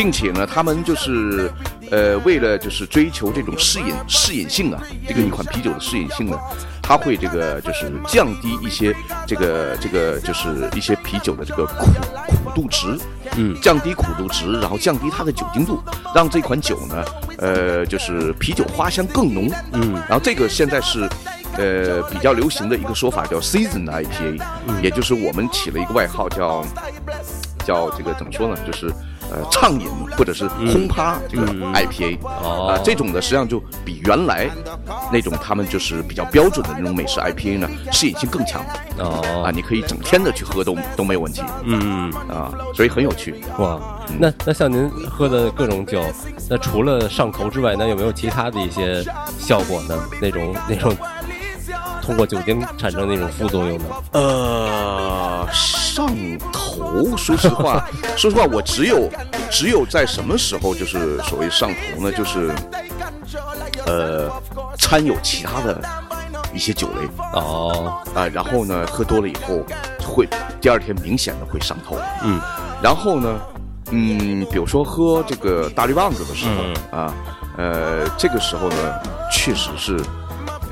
[0.00, 1.52] 并且呢，他们就是
[1.90, 6.38] 呃，为了就是追求这种适饮适饮性啊，这个一款啤酒的适饮性呢，
[6.80, 11.84] 它会这个就是降低一些这个这个就是一些啤酒的这个苦
[12.28, 12.98] 苦度值，
[13.36, 13.54] 嗯。
[13.60, 15.78] 降低苦度值，然后降低它的酒精度，
[16.14, 17.04] 让这款酒呢，
[17.36, 19.92] 呃，就是啤酒花香更浓，嗯。
[20.08, 21.06] 然后这个现在是，
[21.58, 24.40] 呃，比较流行的一个说法叫 season IPA，、
[24.82, 26.64] 也就是我们起了一个外号叫
[27.66, 28.56] 叫这个怎么说呢？
[28.66, 28.90] 就是
[29.30, 32.68] 呃畅饮或者是轰趴这个 IPA，、哦。
[32.68, 34.48] 啊，这种的实际上就比原来
[35.12, 38.60] 那种他们就是比较标准的那种美式 IPA 呢适应性更强
[38.98, 41.42] 啊，哦，你可以整天的去喝都都没有问题。
[41.64, 43.34] 嗯，啊，所以很有趣。
[43.58, 43.80] 哇，
[44.18, 46.02] 那那像您喝的各种酒，
[46.48, 49.04] 那除了上头之外，那有没有其他的一些
[49.38, 49.96] 效果呢？
[50.20, 50.94] 那种那种
[52.02, 53.84] 通过酒精产生那种副作用呢？
[54.12, 55.46] 呃，
[55.90, 56.08] 上
[56.52, 57.84] 头，说实话，
[58.16, 59.10] 说实话，我只有
[59.50, 62.12] 只有在什么时候就是所谓上头呢？
[62.12, 62.54] 就是
[63.86, 64.30] 呃，
[64.78, 65.82] 掺有其他的
[66.54, 67.08] 一些酒类。
[67.32, 69.66] 哦，啊、然后呢，喝多了以后
[70.00, 70.28] 会
[70.60, 72.40] 第二天明显的会上头，嗯。
[72.80, 73.40] 然后呢，
[73.90, 77.00] 嗯，比如说喝这个大绿棒子的时候、嗯。
[77.00, 77.14] 啊，
[77.58, 78.76] 呃，这个时候呢，
[79.32, 80.00] 确实是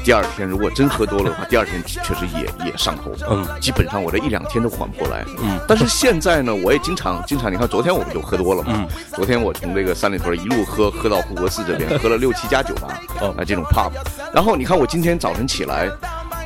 [0.04, 13.34] 第二天如果真喝多了的话，第二天确实也也上头，嗯，基本上我这一两天都缓不过来，嗯，但是现在呢，我也经常经常，你看昨天我不就喝多了嘛，嗯，昨天我从这个三里屯一路喝喝到护国寺这边， 喝了六七家酒吧，哦。
[13.36, 13.90] 啊这种 pub，
[14.32, 15.90] 然后你看我今天早晨起来，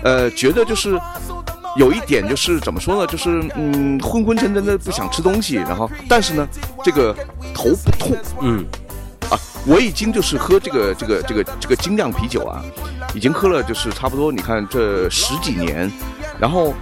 [0.05, 0.99] 呃，觉得就是。
[1.75, 6.47] 有一点就是怎么说呢，就是嗯昏昏沉沉的不想吃东西，然后但是呢，
[6.85, 7.17] 这个
[7.55, 8.15] 头不痛。
[8.43, 8.62] 嗯。
[9.31, 12.62] 啊，我已经就是喝这个这个这个这个精酿啤酒啊，
[13.14, 15.90] 已经喝了就是差不多，你看这十几年，
[16.38, 16.75] 然后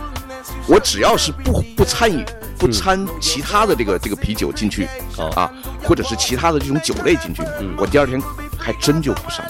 [0.66, 2.24] 我只要是不不参与
[2.58, 5.50] 不掺其他的这个这个啤酒进去哦啊，
[5.82, 8.20] 或者是其他的这种酒类进去嗯，我第二天
[8.58, 9.44] 还真就不上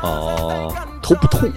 [0.00, 1.50] 头了，哦，头不痛，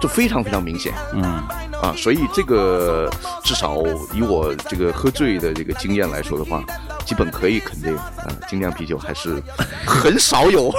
[0.00, 0.92] 就非常非常明显。
[1.14, 1.42] 嗯。
[1.80, 3.10] 啊，所以这个
[3.42, 3.78] 至少
[4.12, 6.62] 以我这个喝醉的这个经验来说的话，
[7.06, 9.42] 基本可以肯定，啊，精酿啤酒还是
[9.86, 10.70] 很少有，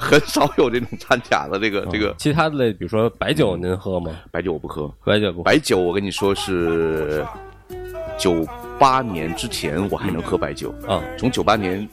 [0.02, 4.10] 很少有这种掺假的这个这个其他的类，比如说白酒，您喝吗？
[4.30, 7.22] 白酒我不喝，白酒不喝白酒我跟你说是
[8.18, 8.46] 九
[8.78, 11.86] 八年之前我还能喝白酒，啊，从九八年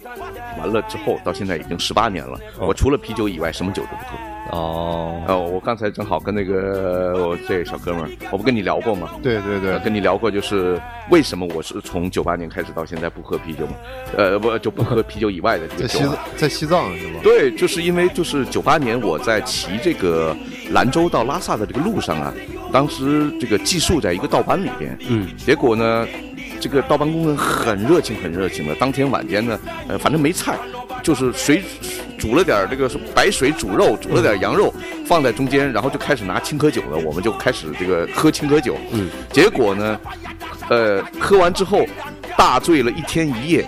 [0.57, 4.36] 完了之后到现在已经十八年了，我除了啤酒以外什么酒都不喝。
[4.51, 9.09] 哦，哦，我刚才正好跟那个我这小哥们儿，我不跟你聊过吗？
[9.21, 10.79] 对对对呃，跟你聊过，就是
[11.09, 13.73] 为什么我是从九八年开始到现在不喝啤酒嘛？
[14.17, 16.23] 呃，不就不喝啤酒以外的这在西藏个酒嘛。
[16.35, 17.19] 在西藏是吗？
[17.23, 20.35] 对，就是因为就是九八年我在骑这个
[20.71, 22.33] 兰州到拉萨的这个路上啊，
[22.71, 26.07] 当时这个寄宿在一个道班里边，嗯结果呢，
[26.59, 30.57] 这个道班工人很热情很热情的，当天晚间呢，呃，反正没菜，
[31.03, 31.63] 就是水
[32.17, 34.73] 煮了点这个白水煮肉，煮了点羊肉
[35.05, 38.77] 放在中间，然后就开始拿青稞酒了，我们就开始这个喝青稞酒。
[38.91, 39.99] 嗯，结果呢，
[40.69, 41.85] 呃，喝完之后
[42.37, 43.67] 大醉了一天一夜，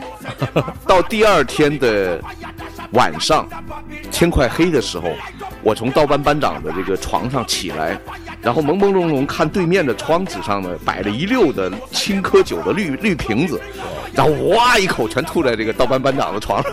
[0.85, 2.21] 到第二天的
[2.91, 3.47] 晚上
[4.11, 5.09] 天快黑的时候，
[5.63, 7.99] 我从道班班长的这个床上起来，
[8.41, 13.59] 然后朦朦胧胧看对面的窗子上呢摆了一溜的青稞酒的绿绿瓶子，
[14.13, 16.71] 然后哇一口全吐在这个道班班长的床上，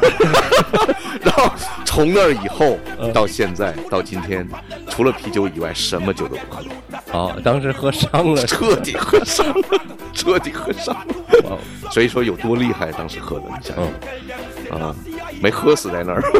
[1.26, 1.52] 然后
[1.84, 2.78] 从那儿以后
[3.12, 4.48] 到现在到今天，
[4.88, 6.62] 除了啤酒以外什么酒都不喝，
[7.12, 9.80] 哦，当时喝伤了，彻底喝伤了，
[10.14, 11.50] 彻底喝伤了。
[11.50, 11.58] 哇
[11.90, 14.80] 所以说有多厉害，当时喝的，你想想。
[14.80, 14.94] 啊，
[15.40, 16.22] 没喝死在那儿。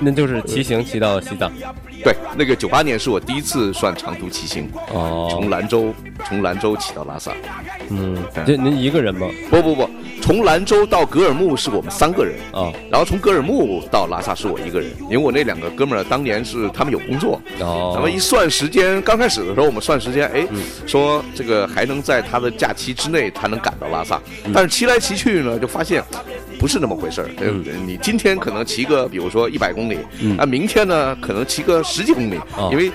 [0.00, 1.50] 那就是骑行骑到西藏。
[2.04, 5.92] 对，那个九八年是我第一次算长途骑行，哦，从兰州
[6.24, 7.32] 从兰州骑到拉萨。
[7.90, 9.26] 嗯，这您一个人吗？
[9.50, 9.90] 不不不，
[10.22, 20.46] 从兰州到格尔木是我们三个人，哦然后从格尔木到拉萨是我一个人，因为我那两个哥们儿当年是他们有工作，哦，咱们一算时间，刚开始的时候我们算时间，哎，
[20.86, 24.20] 说这个还能在他的假期之内才能赶到拉萨，
[24.54, 26.04] 但是骑来骑去呢，就发现。
[26.58, 27.46] 不是那么回事儿，呃
[27.86, 29.98] 你今天可能骑个，比如说一百公里，
[30.36, 32.90] 啊，明天呢可能骑个十几公里哦，因为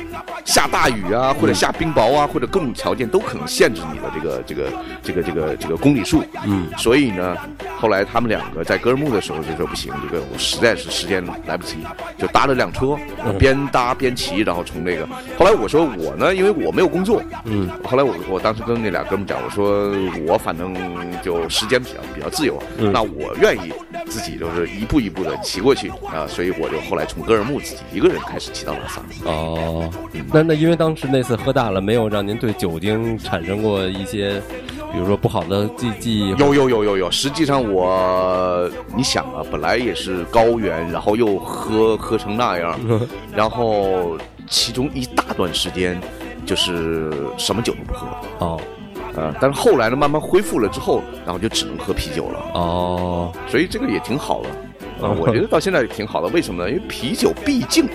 [0.45, 4.71] 下大雨啊，或者下冰雹啊，或者各种条件都可能限制你的这个这个
[5.01, 6.23] 这个这个这个公里数。
[6.45, 7.37] 嗯，所以呢，
[7.79, 11.77] 后来他们两个在格尔木的时候就说不行，这个我实在是时间来不及，
[12.17, 12.97] 就搭了辆车，
[13.39, 15.07] 边搭边骑，然后从那个。
[15.37, 19.93] 后来我说我呢，因为我没有工作，嗯，后来我我当时跟那俩哥们讲，我说
[20.27, 20.75] 我反正
[21.23, 22.91] 就时间比较比较自由，嗯。
[22.91, 23.73] 那我愿意
[24.07, 29.01] 自己就是一步一步的骑过去啊，所以我就后来从格尔木自己一个人开始骑到拉萨。
[29.29, 29.89] 哦，
[30.31, 34.41] 那那因为当时那次喝大了，没有让您对酒精产生过一些，
[34.91, 36.29] 比如说不好的记记忆？
[36.37, 42.79] 有有有有有，实际上我你想啊，本来也是高原，然后又喝喝成那样，
[43.35, 45.99] 然后其中一大段时间
[46.45, 48.07] 就是什么酒都不喝，
[48.39, 48.61] 哦
[49.15, 54.49] 呃，但是后来呢，慢慢恢复了之后，然后就只能喝啤酒了，哦，所以这个也挺好的，
[55.05, 56.27] 啊、嗯我觉得到现在也挺好的。
[56.29, 56.69] 为什么呢？
[56.69, 57.87] 因为啤酒毕竟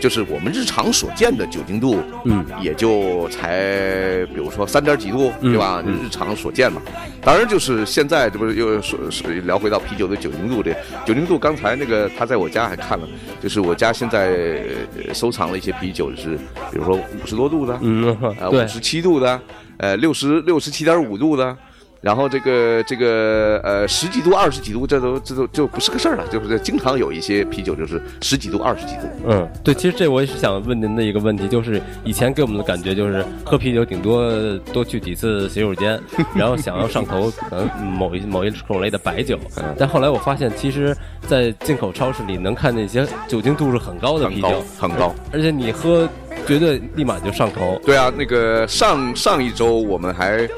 [0.00, 5.82] 就是我们日常所见的酒精度，嗯，也就才比如说三点几度，嗯对吧？
[5.86, 6.82] 嗯日常所见嘛。
[7.22, 10.72] 当然，就是现在这不是又说是聊回到啤酒的酒精度这
[11.04, 11.38] 酒精度。
[11.38, 13.08] 刚才那个他在我家还看了，
[13.42, 14.62] 就是我家现在
[15.08, 16.36] 呃收藏了一些啤酒，就是
[16.70, 19.40] 比如说五十多度的，嗯，啊，五，十七度的，
[19.78, 21.56] 呃，六十六十七点五度的，
[22.00, 29.02] 然后这个这个呃十几度、二十几度，这都这都就不是个事儿了，就是经常有一些啤酒就是十几度、二十几度。
[29.26, 34.30] 嗯，对，其实这我也是想问您的一个问题，就是以前给我们的感觉就是喝啤酒顶多
[34.72, 36.00] 多去几次洗手间，
[36.34, 39.38] 然后想要上头，可能某一某一种类的白酒，
[39.76, 46.08] 但后来我发现，其实，在进口超市里能看见一些酒精度数很高的很高啤酒，很高，而且你喝
[46.46, 47.80] 绝对立马就上头。
[47.84, 50.48] 对啊，那个上上一周我们还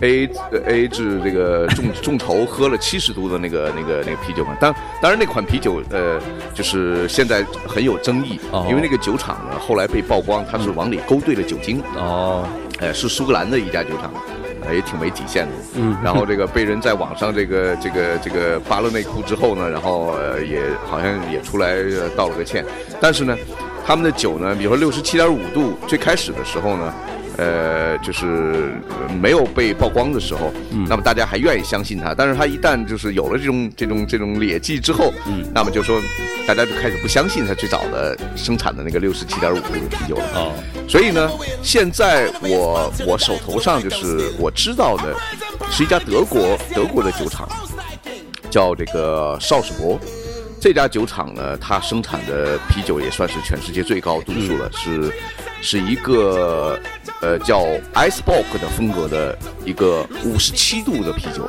[0.00, 0.28] A
[0.66, 6.20] A 制这个众众筹喝了七十度的那个那个那个啤酒嘛，当当然那款啤酒呃
[6.52, 8.66] 就是现在很有争议，哦。
[8.68, 12.46] 因为那个酒厂呢后来被曝光它是往里勾兑了酒精，哦，
[12.80, 14.12] 呃是苏格兰的一家酒厂。
[14.66, 15.94] 呃，也挺没底线的，嗯。
[16.02, 22.64] 然后这个被人在网上这个这个这个扒了内裤之后呢，然后呃也好像也出来呃道了个歉，
[22.98, 23.36] 但是呢，
[23.86, 26.94] 他们的酒呢，比如说六十七点五度，最开始的时候呢，
[27.36, 30.50] 呃，就是呃没有被曝光的时候，
[30.88, 36.00] 那么大家还愿意相信它，但是它一旦就是有了这种这种这种劣迹之后，嗯那么就说
[36.46, 40.24] 大家就开始不相信它最早的生产的那个六十七点五度的啤酒了。
[40.34, 40.52] 哦，
[40.88, 41.30] 所以呢，
[41.62, 45.14] 现在我我手头上就是我知道的，
[45.70, 47.46] 是一家德国德国的酒厂，
[48.50, 50.00] 叫这个绍士伯。
[50.64, 55.12] 这家酒厂呢，它生产的啤酒也算是全世界最高度数了，是
[55.60, 56.80] 是一个
[57.20, 61.46] 呃叫 Icebox 的风格的一个五十七度的啤酒。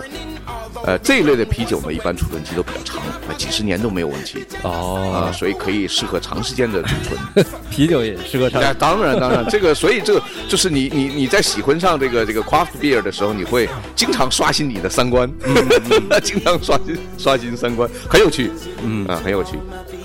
[0.86, 7.46] 呃，这一类的啤酒呢，一般储存期都比较长，啊，几十年都没有问题哦啊，哦，所以可以适合长时间的储存。
[7.72, 15.28] 啤酒也适合上哎，当然当然，这个所以这个就是你你你在喜欢上这个这个 craft beer 的时候，你会经常刷新你的三观，
[16.24, 18.52] 经常刷新刷新三观，很有趣，
[18.84, 19.58] 嗯啊，很有趣，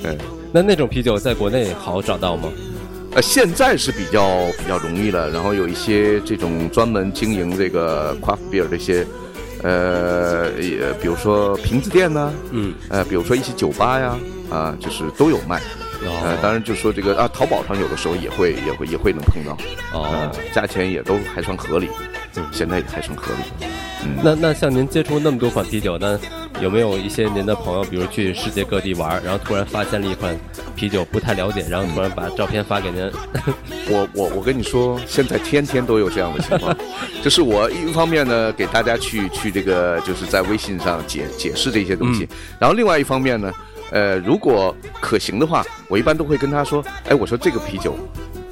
[0.04, 0.16] 嗯。
[0.52, 2.48] 那那种啤酒在国内好找到吗？
[3.12, 9.06] 呃，现在是比较比较容易了，然后有一些这种专门经营这个 craft beer 的一些，
[9.62, 14.16] 呃，也比如说瓶子店呢、嗯，呃，比如说一些酒吧呀，
[14.50, 15.60] 啊，就是都有卖。
[16.02, 19.52] 呃，哦当然就说这个啊，淘宝上有的时候也会也会也会能碰到，
[19.92, 20.08] 哦。
[20.10, 21.88] 呃，价钱也都还算合理，
[22.36, 23.66] 嗯，现在也还算合理，
[24.04, 26.18] 嗯，那那像您接触那么多款啤酒，那
[26.60, 30.36] 有没有一些您的朋友，比如去世界各地玩，然后突然发现了一款
[30.74, 33.10] 啤酒不太了解，然后突然把照片发给您？
[33.88, 36.74] 我我我跟你说，现在天天都有这样的情况，
[37.22, 42.28] 就是我一方面呢给大家去去这个就是在微信上解解释这些东西，
[42.58, 43.52] 然后另外一方面呢，
[43.90, 47.94] 呃，如果可行的话，我一般都会跟他说，哎，我说这个啤酒。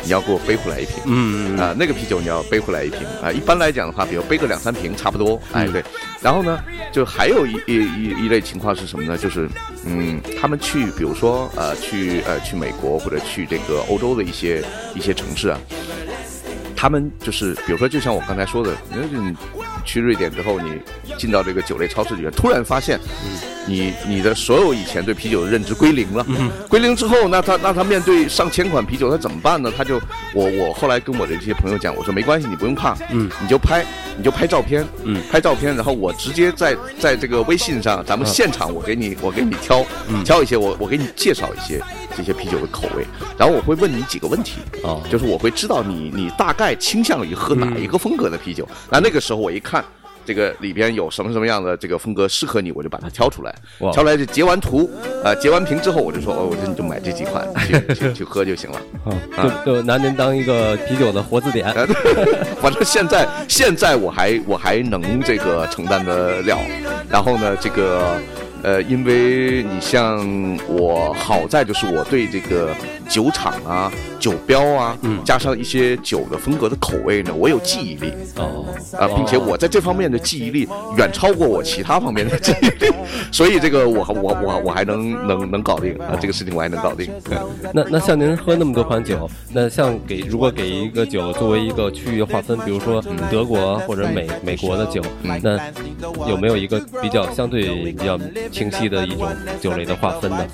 [0.05, 3.31] 你要给我背回来一瓶，嗯嗯啊，那个啤酒你要背回来一瓶啊。
[3.31, 5.85] 一般来讲的话，比如背个两三瓶差不多，哎对。
[6.21, 6.59] 然后呢，
[6.93, 9.19] 就还有一一一一类情况是什么呢？
[9.19, 9.49] 就是
[9.85, 15.61] 嗯，他们去，比如说呃，去呃去美国或者去这个欧洲的一些一些城市啊，
[16.75, 19.37] 他们就是比如说，就像我刚才说的，你
[19.89, 20.81] 去瑞典之后，你
[21.17, 23.01] 进到这个酒类超市里面，突然发现。
[23.71, 26.27] 你你的所有以前对啤酒的认知归零了，
[26.71, 29.71] 归零之后，那他那他面对上千款啤酒，他怎么办呢？
[29.77, 30.01] 他就
[30.33, 33.85] 我我后来跟我的这些朋友讲，我说没关系，你不用怕，嗯，你就拍，
[34.17, 40.25] 你就拍照片，嗯，拍照片，然后我直接在在这个微信上，咱们现场我给你我给你挑，嗯。
[40.25, 41.79] 挑一些，我我给你介绍一些
[42.17, 43.05] 这些啤酒的口味，
[43.39, 49.78] 然后我会问你几个问题，啊就是我会知道你你大概倾向于喝哪一个风格的啤酒，那那个时候我一看。
[50.29, 54.91] 这个里边有什么什么样的这个风格适合你，我就把它挑出来，挑出来就截完图，
[55.25, 58.79] 呃，截完屏之后，我就说，哦，我说你就买这几款 去去去喝就行了。
[59.39, 61.67] 啊，就就拿您当一个啤酒的活字典。
[61.73, 61.87] 呃
[62.61, 66.59] 反正现在现在我还我还能这个承担得了，
[67.09, 68.21] 然后呢，这个
[68.63, 70.19] 呃，因为你像
[70.69, 72.75] 我好在就是我对这个
[73.09, 73.91] 酒厂啊、
[74.21, 78.13] 酒标啊，嗯加上一些酒的风格的口味呢，我有记忆力。
[78.37, 78.67] 哦，
[78.99, 82.93] 啊，并且我在这方面的记忆力远超过我其他方面的记忆力，
[83.33, 87.11] 所以这个我我我我还能能能搞定啊，这个事情我还能搞定。
[87.73, 95.59] 那那像您喝那么多款酒，那像给如果给一个酒作为一个区域划分，比如说德国或者美美国的酒，那
[96.29, 98.19] 有没有一个比较相对比较
[98.53, 99.29] 清晰的一种
[99.61, 100.47] 酒类的划分呢？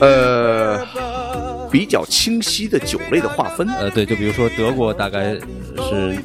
[0.00, 0.75] 呃，
[1.70, 3.68] 比较清晰的酒类的划分。
[3.78, 6.18] 呃，对，就比如说德国大概是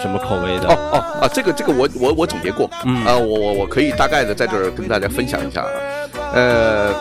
[0.00, 0.68] 什么口味的？
[0.68, 5.68] 哦哦啊，这个这个我我我总结过，嗯啊，我我我可以大概的在这儿跟大家分享一下啊，
[6.34, 6.94] 呃，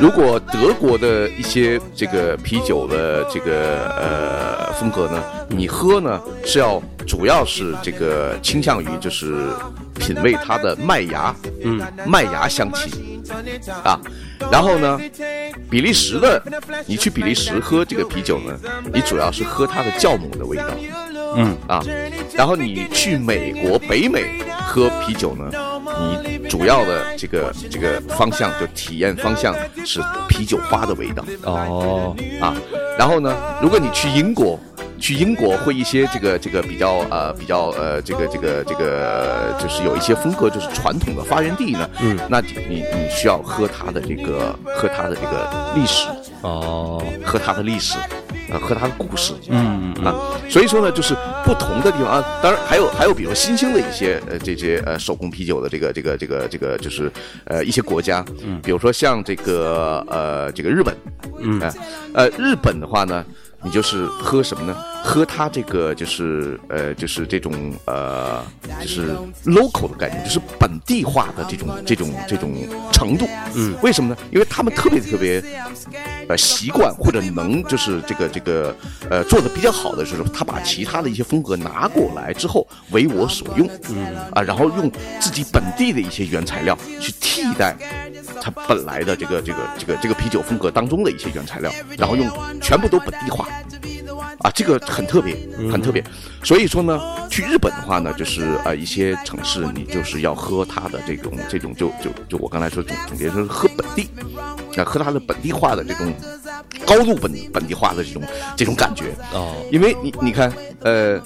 [0.00, 9.48] 如果德国的一些这个啤酒的这个呃风格呢，你喝呢是要主要是这个倾向于就是
[9.98, 11.34] 品味它的麦芽，
[11.64, 13.22] 嗯，麦芽香气
[13.82, 13.98] 啊，
[14.52, 15.00] 然后呢，
[15.70, 16.40] 比利时的
[16.86, 18.52] 你去比利时喝这个啤酒呢，
[18.92, 20.68] 你主要是喝它的酵母的味道。
[21.36, 21.82] 嗯啊，
[22.34, 25.50] 然后你去美国、北美喝啤酒呢，
[26.00, 29.54] 你主要的这个这个方向就体验方向
[29.84, 32.54] 是啤酒花的味道哦，啊。
[32.98, 34.58] 然后呢，如果你去英国，
[34.98, 46.08] 去英国会一些这个这个比较呃比较呃这个这个这个就是有一些风格就是传统的发源地呢，嗯，那你你你需要喝它的这个喝它的这个历史，
[46.42, 47.96] 哦，喝它的历史，
[48.50, 50.04] 呃，喝它的故事，嗯嗯。
[50.04, 50.14] 啊，
[50.48, 57.10] 所以说呢，就是不同的地方啊，当然还有还有，比如新兴的一些呃这些呃手工啤酒的这个这个这个这个就是
[57.44, 60.94] 呃一些国家，嗯，比如说像这个呃这个日本，
[61.40, 61.60] 嗯。
[61.60, 61.72] 啊
[62.14, 63.24] 呃日本的话呢，
[63.62, 64.76] 你就是喝什么呢？
[65.02, 68.44] 喝它这个就是呃就是这种呃
[68.80, 69.10] 就是
[69.44, 72.52] local 的概念，就是本地化的这种这种这种
[72.92, 74.16] 程度，嗯，为什么呢？
[74.30, 75.42] 因为他们特别特别
[76.28, 78.74] 呃习惯或者能就是这个这个
[79.10, 84.90] 呃做的比较好的就是他把其他的一些风格拿过来之后为我所用，嗯啊，然后用
[85.20, 87.76] 自己本地的一些原材料去替代
[88.40, 92.28] 它本来的这个这个这个这个啤酒风格当中的一些原材料，然后用
[92.60, 93.47] 全部都本地化。
[94.40, 95.36] 啊，这个很特别，
[95.70, 96.02] 很特别。
[96.44, 104.08] 所以说呢，去日本的话呢，就是呃一些城市，你就是要喝它的这种这种就就就我刚才说总总结说是喝本地，
[104.76, 106.14] 啊，喝它的本地化的这种
[106.86, 108.22] 高度本本地化的这种
[108.56, 109.06] 这种感觉。
[109.32, 111.20] 哦，因为你你看，呃，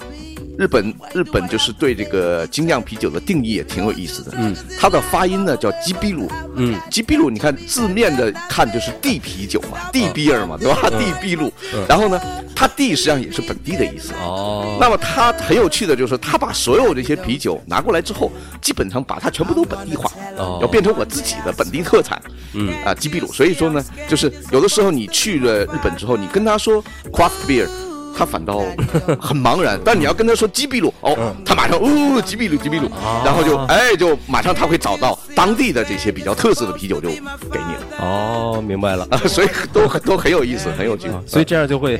[0.57, 4.31] 日本日本就是对这个精酿啤酒的定义也挺有意思的。
[4.37, 6.29] 嗯，它的发音呢叫基比鲁。
[6.55, 10.89] 嗯，基比鲁，你看字面的看就是地啤酒嘛，地比尔嘛，对吧？
[10.91, 11.51] 地比鲁。
[11.87, 12.21] 然后呢，
[12.55, 14.13] 它地实际上也是本地的意思。
[14.21, 18.31] 哦，那么它很有趣的就是，它把所有这些啤酒拿过来之后，
[18.61, 22.21] 基本上把它全部都本地化，哦要变成我自己的本地特产。
[22.53, 23.27] 嗯啊，基比鲁。
[23.33, 27.67] 所以说呢，就是有的时候你去了日本之后，你跟他说 craft beer。
[28.15, 28.59] 他反倒
[29.19, 32.91] 很茫然，但你要跟他说基比鲁，哦，他马上哦吉比鲁吉比鲁，
[33.23, 37.79] 然后就哎就马上他会找到当地的这些比较特色的啤酒就给你了。
[37.99, 39.07] 哦，明白了。
[39.09, 41.07] 啊， 所以都都很有意思，很有趣。
[41.25, 41.97] 所以这样就会，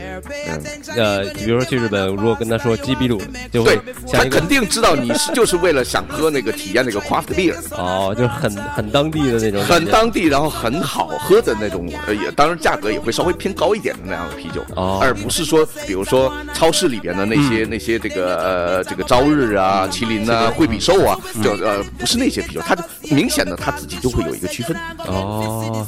[0.49, 0.61] 嗯，
[0.97, 3.21] 呃，比如说去日本，如果跟他说吉比鲁，
[3.53, 14.99] 就会对他肯定知道你是就是为了想喝那个体验那个 craft beer，哦，就是很很当地的那种，很当地，然后很好喝的那种，呃，也当然价格也会稍微偏高一点的那样的啤酒，哦。
[15.01, 22.83] 而不是说，比如说超市里边的那些、那些这个呃这个朝日啊、麒麟啊、惠比寿啊，就呃不是那些啤酒，它就
[23.15, 24.75] 明显的它自己就会有一个区分。
[25.07, 25.87] 哦，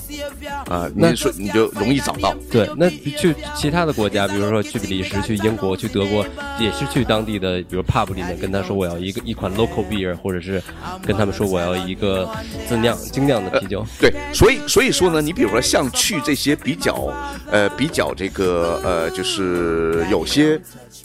[0.68, 2.36] 啊，那你说你就容易找到。
[2.52, 6.26] 对，那去其他的国家，比如说去比利时、去英国、去德国，
[6.60, 10.62] 也是去当地的，比如 pub 里面跟他说我要一个一款 local beer，或者是
[11.06, 12.30] 跟他们说我要一个
[12.68, 13.86] 自酿精酿的啤酒。
[14.00, 17.14] 对，所以所以说呢，你比如说像去这些比较
[17.52, 20.60] 呃比较这个呃，就是有些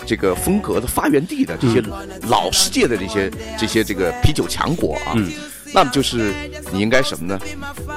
[0.07, 1.82] 这个风格的发源地的这些
[2.28, 5.30] 老世界的这些这些这个啤酒强国啊，嗯
[5.73, 6.35] 那么就是
[6.73, 7.39] 你应该什么呢？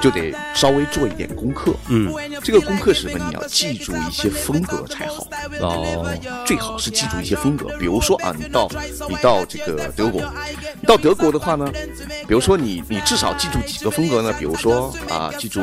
[0.00, 1.72] 就得稍微做一点功课。
[1.88, 2.12] 嗯，
[2.42, 3.26] 这个功课是什么？
[3.28, 5.26] 你要记住一些风格才好。
[5.60, 6.06] 哦，
[6.46, 8.68] 最好是记住一些风格，比如说啊，你到
[9.08, 10.22] 你到这个德国，
[10.86, 11.70] 到德国的话呢，
[12.26, 14.32] 比如说你你至少记住几个风格呢？
[14.38, 15.60] 比如说啊，记住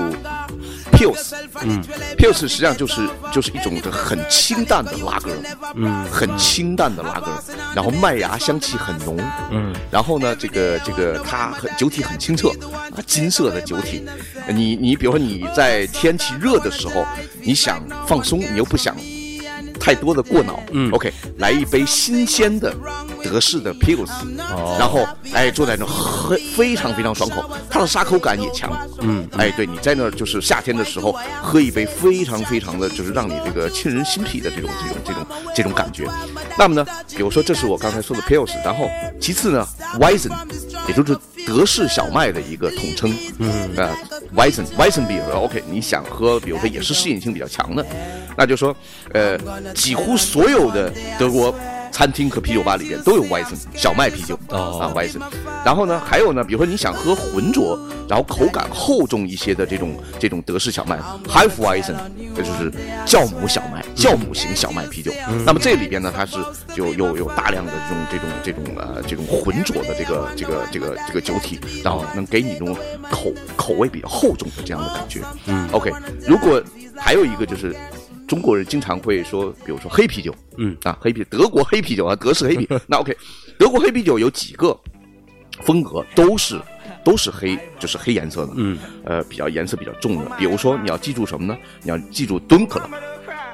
[0.91, 1.82] Pils，嗯
[2.18, 5.32] ，Pils 实际上就是就是一种很清淡的拉格，
[5.76, 7.32] 嗯很清淡的拉格，
[7.76, 9.18] 然后麦芽香气很浓，
[9.51, 14.04] 嗯然后呢，这个这个它很酒体很清澈啊，金色的酒体。
[14.49, 17.06] 你你比如说你在天气热的时候，
[17.41, 18.95] 你想放松，你又不想
[19.80, 22.76] 太多的过脑，嗯，OK，来一杯新鲜的
[23.24, 36.08] 德式的 Pils，、哦然后哎坐在那喝非常非常爽口，它的沙口感也强，嗯哎，对你在那儿就是夏天的时候喝一杯非常非常的就是让你这个沁人心脾的这种这种这种这种感觉。
[36.58, 36.86] 那么呢，
[37.16, 38.89] 比如说这是我刚才说的 Pils，然后
[39.20, 39.68] 其次呢
[39.99, 40.32] Weizen，
[40.88, 43.76] 也就是德式小麦的一个统称，嗯。
[43.78, 43.96] 啊
[44.36, 47.86] Weizen Weizen beer，OK，、你想喝，比如说也是适应性比较强的，
[48.38, 48.76] 那就说
[49.14, 49.38] 呃
[49.74, 51.54] 几乎所有的德国。
[51.92, 54.80] 餐厅和啤酒吧里边都有 Weizen 小麦啤酒哦。
[54.80, 55.20] 啊 Weizen，
[55.66, 57.78] 然后呢，还有呢，比如说你想喝浑浊，
[58.08, 61.96] 然后口感厚重一些的这种这种德式小麦 h a l f Weizen，
[62.34, 62.72] 这就是
[63.06, 65.12] 酵母小麦、酵母型小麦啤酒。
[65.46, 66.38] 那么这里边呢，它是
[66.76, 72.76] 就有有大量的这种这种这种呃这种浑浊的这个这个这个这个酒体，然后能给你这种
[73.10, 75.22] 口口味比较厚重的这样的感觉。
[75.48, 75.92] 嗯 OK，
[76.28, 76.62] 如果
[76.98, 77.76] 还有一个就是。
[78.28, 82.66] 中国人经常会说，比如说黑啤酒，嗯啊，黑啤，德国黑啤酒啊，德式黑啤。
[82.88, 83.14] 那 OK，
[83.60, 84.74] 德国黑啤酒有几个
[85.64, 86.58] 风格都是
[87.04, 90.32] 都是黑，就是黑颜色的，嗯，呃，比较颜色比较重的。
[90.38, 91.58] 比如说你要记住什么呢？
[91.84, 92.88] 你要记住敦克勒，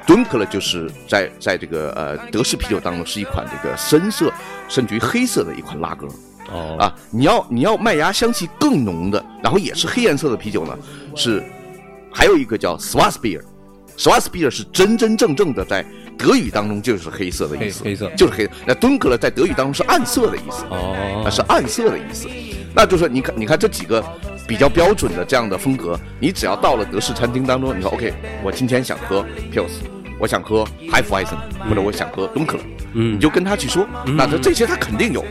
[0.07, 4.31] 敦克勒就是在在这个呃德式啤酒当中是一款这个深色
[4.69, 6.07] 甚至于黑色的一款拉格。
[6.49, 10.77] 哦啊，你要你要麦芽香气更浓的，然后也是黑颜色的啤酒呢，
[11.13, 11.43] 是
[12.09, 13.41] 还有一个叫 Schwarzbier。
[13.97, 15.83] Schwarzbier 是真真正正的在
[16.17, 18.49] 德语当中就是黑色的意思，黑黑色就是黑。
[18.65, 22.29] 那敦克勒在德语当中是暗色的意思，哦啊，是暗色的意思。
[22.73, 24.01] 那就是说，你看，你看这几个
[24.47, 29.81] 比较标准的这样的风格，你只要到了德式餐厅当中，你说 OK，我今天想喝 Pils，
[30.19, 31.37] 我想喝 Hefeweizen，
[31.69, 32.63] 或者我想喝敦克勒，
[32.93, 35.23] 嗯你就跟他去说，那这这些他肯定有。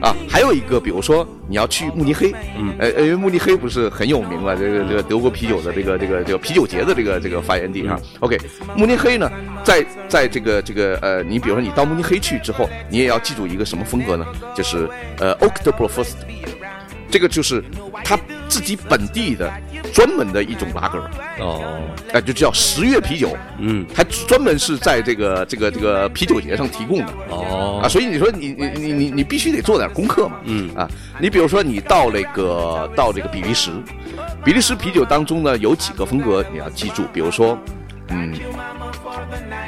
[0.00, 7.98] 啊，还有一个，比如说你要去慕尼黑，嗯呃，因为慕尼黑不是很有名嘛，这个这个德国啤酒的这个这个这个啤酒节的这个这个发源地啊。
[8.20, 8.38] OK，
[8.76, 9.28] 慕尼黑呢，
[9.64, 14.24] 在在这个这个呃，你比如说你到慕尼黑去之后，你也要记住一个什么风格呢？
[14.54, 16.26] 就是呃 o c t o b e r f e s t
[17.10, 17.60] 这个就是
[18.04, 18.16] 他
[18.48, 19.52] 自己本地的
[19.92, 20.98] 专门的一种拉格，
[21.40, 21.80] 哦。
[22.12, 23.84] 哎、就叫十月啤酒，嗯。
[23.94, 27.12] 还专门是在这个这个这个啤酒节上提供的。
[27.28, 27.80] 哦。
[27.82, 30.74] 啊，所以你说你你你你你必须得做点功课嘛，嗯。
[30.74, 33.70] 啊，你比如说你到那个到这个比利时，
[34.44, 37.58] 比利时啤酒当中呢有几个风格你要记住，比如说，
[38.08, 38.32] 嗯，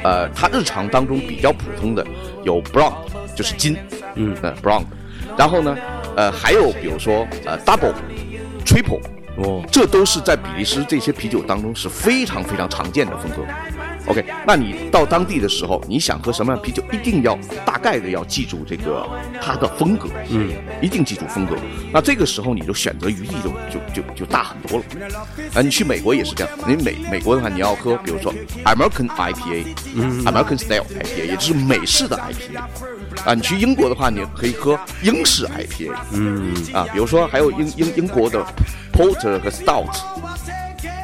[0.03, 2.05] 呃，它日常当中比较普通的
[2.43, 2.93] 有 brown，
[3.35, 3.77] 就是金，
[4.15, 4.35] 嗯。
[4.41, 4.83] 呃 brown，
[5.37, 5.77] 然后呢，
[6.15, 7.93] 呃，还有比如说呃 double。
[9.71, 13.43] 这都是在比利时这些啤酒当中是非常非常常见的风格。
[14.07, 19.07] OK，那你到当地的时候，你想喝什么样啤酒，一定要大概的要记住这个
[19.39, 21.55] 它的风格，嗯，一定记住风格。
[21.93, 24.85] 那这个时候你就选择余地就就就就大很多了。
[25.53, 28.33] 啊，你去美国也是这样，你美美国的话，你要喝，比如说
[28.65, 29.65] American IPA，
[29.95, 32.59] 嗯，American Style IPA，也就是美式的 IPA。
[33.25, 36.53] 啊，你去英国的话，你可以喝英式 IPA，嗯。
[36.73, 38.43] 啊，比如说还有英英英国的
[38.93, 39.93] Porter 和 Stout，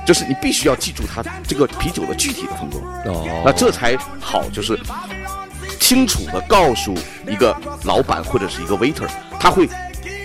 [0.06, 2.78] 就是你必须要记住它这个啤酒的具体的风格，
[3.10, 4.80] 哦，那这才好，就是
[5.80, 6.96] 清楚的告诉
[7.28, 9.08] 一个老板或者是一个 waiter，
[9.40, 9.70] 他会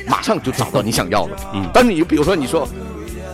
[0.06, 1.36] 马上就找到你想要的。
[1.54, 1.68] 嗯。
[1.72, 2.66] 但你比如说你说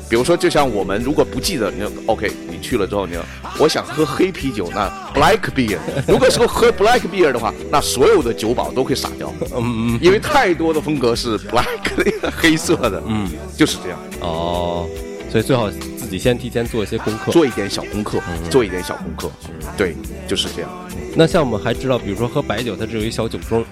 [0.08, 3.16] 比如说，就像我们如果不记得，你 OK，你去了之后，你
[3.58, 5.78] 我想喝黑啤酒，那 black beer。
[6.06, 11.66] 如果说喝 black beer 的话，那所有的酒保都会傻掉，嗯嗯，因为太多的风格是 black
[12.34, 13.98] 黑色的，嗯，就是这样。
[14.20, 14.88] 哦，
[15.30, 15.70] 所以最好
[16.08, 18.18] 自己先提前做一些功课，做一点小功课，
[18.50, 19.30] 做一点小功课，
[19.76, 19.94] 对，
[20.26, 20.70] 就是这样。
[21.14, 23.62] 那像我们还知道，比如说喝白酒，它只有一小酒盅。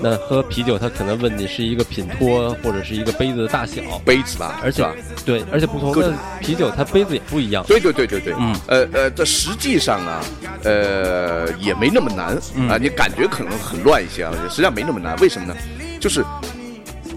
[0.00, 4.82] 那喝啤酒，他可能问你是一个品托或者是一个杯子的大小，杯子吧，而且
[5.26, 7.62] 对，而且不同的啤酒它杯子也不一样。
[7.68, 10.24] 对对对对对，嗯，呃呃，这实际上啊，
[10.64, 12.34] 呃，也没那么难
[12.70, 15.14] 啊，你感觉可能很乱一些啊，实际上没那么难。
[15.18, 15.54] 为什么呢？
[16.00, 16.24] 就是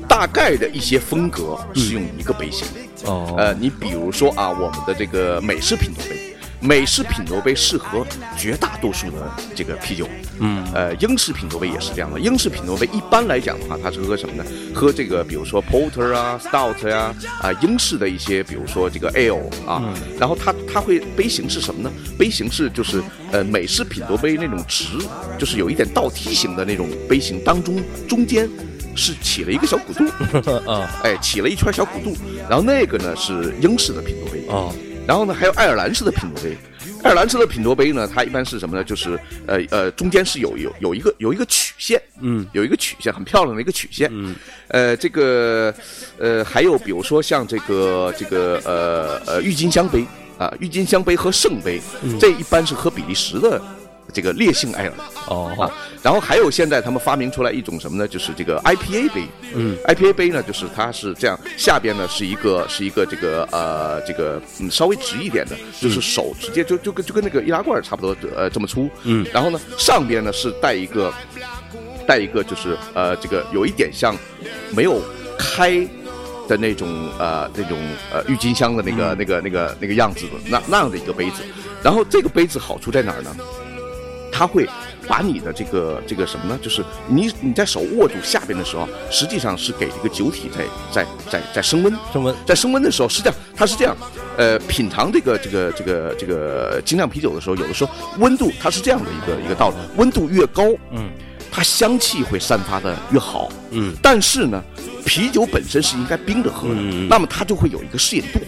[0.05, 2.67] 大概的一些风格是用一个杯型。
[3.05, 6.31] 哦，呃，你比如说啊，我们的这个美式品酒杯。
[6.61, 8.03] 美式品头杯适合
[8.35, 10.07] 绝大多数的这个啤酒，
[10.39, 12.19] 嗯，呃，英式品头杯也是这样的。
[12.19, 14.43] 英式品头杯一般来讲的话，它是喝什么呢？
[14.73, 21.91] 喝这个，比如说 porter 啊，stout 呀，啊，英式的一些，比如说这个 ale 啊，然后它它会杯型是什么呢？
[22.17, 24.85] 杯型是就是呃美式品头杯那种直，
[25.37, 28.49] 就是有一点倒梯形的那种杯型，当中中间
[28.95, 30.05] 是起了一个小鼓肚，
[30.71, 32.15] 啊，哎，起了一圈小鼓肚，
[32.49, 34.73] 然后那个呢是英式的品头杯啊。
[35.07, 36.57] 然后呢，还有爱尔兰式的品托杯。
[37.03, 38.83] 爱尔兰式的品托杯呢，它一般是什么呢？
[38.83, 44.09] 就是呃呃，中间是有有有一个有一个曲线，嗯，有一个曲线，很漂亮的一个曲线。
[44.11, 44.35] 嗯，
[44.69, 45.71] 呃，这个
[46.17, 50.03] 呃，还有比如说像这个这个呃呃郁金香杯
[50.39, 51.79] 啊，郁金香杯和圣杯，
[52.19, 53.61] 这一般是喝比利时的。
[54.15, 54.93] 这个烈性爱尔。
[55.27, 55.51] 哦。
[55.59, 55.69] 啊，
[56.01, 58.07] 然后还有现在他们发明出来一种什么呢？
[58.07, 71.13] 就是这个 IPA 杯，嗯，IPA 杯呢，就是它是这样，下边呢是一个是一个这个呃这个嗯稍微直一点的，就是手直接就就跟就跟那个易拉罐差不多呃这么粗，嗯，然后呢上边呢是带一个
[72.07, 74.15] 带一个就是呃这个有一点像
[74.71, 75.01] 没有
[75.37, 75.87] 开
[76.47, 77.79] 的那种呃那种
[78.13, 81.41] 呃郁金香的那个那个那个那个样子的那那样的一个杯子，
[81.81, 83.35] 然后这个杯子好处在哪儿呢？
[84.37, 84.67] 它会
[85.07, 86.59] 把你的这个这个什么呢？
[86.61, 93.95] 就是你你在手握住下边的时候，实际上是给这个酒体在在在在升温，升温，在升温的时候是这样，它是这样，
[94.35, 101.09] 呃，品尝这个这个这个这个精酿啤酒的时候，有的时候温度它是这样的一个一个道理，温度越高，嗯，
[101.49, 104.61] 它香气会散发的越好，嗯，但是呢，
[105.05, 106.75] 啤酒本身是应该冰着喝的，
[107.07, 108.39] 那么它就会有一个适应度。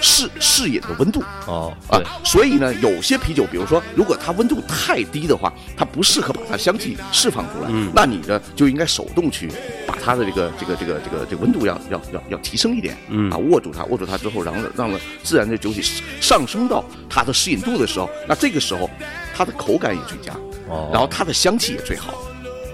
[0.00, 7.68] 适适饮的温度哦啊，所以呢，有些啤酒，比如说，如果它温度太低的话，它不适合把它香气释放出来。
[7.70, 9.50] 嗯，那你呢就应该手动去
[9.86, 12.96] 把它的这个这个这个这个这个温度要要要要提升一点。
[13.08, 15.82] 嗯啊，握住它，握住它之后，然后让了自然的酒体
[16.20, 18.90] 上升到它的适饮度的时候，那这个时候
[19.34, 20.32] 它的口感也最佳，
[20.68, 22.12] 哦，然后它的香气也最好，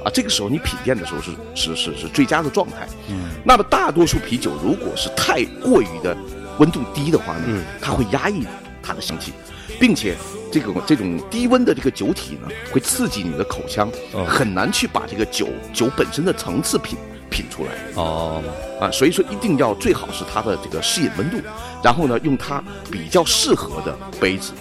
[0.05, 2.89] 啊，这个时候你品鉴的时候是是是是最佳的状态。
[3.09, 6.17] 嗯，那么大多数啤酒如果是太过于的。
[6.63, 8.47] 温度低的话呢，它会压抑
[8.81, 9.33] 它的香气，
[9.81, 10.15] 并且
[10.53, 13.91] 这种这种低温的这个酒体呢，会刺激你的口腔，
[14.25, 16.97] 很难去把这个酒酒本身的层次品
[17.29, 17.73] 品出来。
[17.97, 18.41] 哦，
[18.81, 21.39] 啊，所以说一定要最好是它的这个适饮温度，
[21.83, 24.53] 然后呢，用它比较适合的杯子。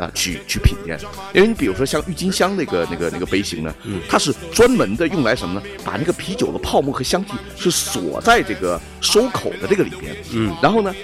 [0.00, 0.98] 啊，去去品鉴，
[1.34, 3.74] 因为你比如说像郁金香那个那个那个杯型呢，
[4.08, 5.66] 它是专门的用来什么呢？
[5.84, 10.16] 把那个啤酒的泡沫和香气是锁在这个收口的这个里边。
[10.32, 10.94] 嗯，然后呢，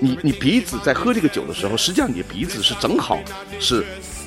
[0.00, 3.20] 你你鼻子在喝这个酒的时候，实际上你的鼻子是正好
[3.60, 3.84] 是。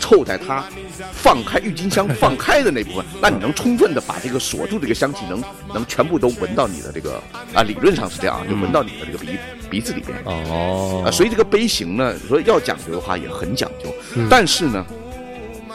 [0.09, 0.65] 凑在它
[1.13, 7.21] 放开郁金香放开的那部分，那你能充分的把这个锁住这个香气，能能全部都闻到你的这个
[7.53, 9.37] 啊，理论上是这样，就闻到你的这个鼻
[9.69, 10.17] 鼻子里边。
[10.25, 13.93] 哦，啊，所以这个杯型呢，说要讲究的话也很讲究，
[14.27, 14.83] 但是呢，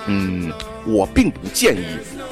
[0.06, 0.50] 嗯，
[0.84, 1.84] 我并不建议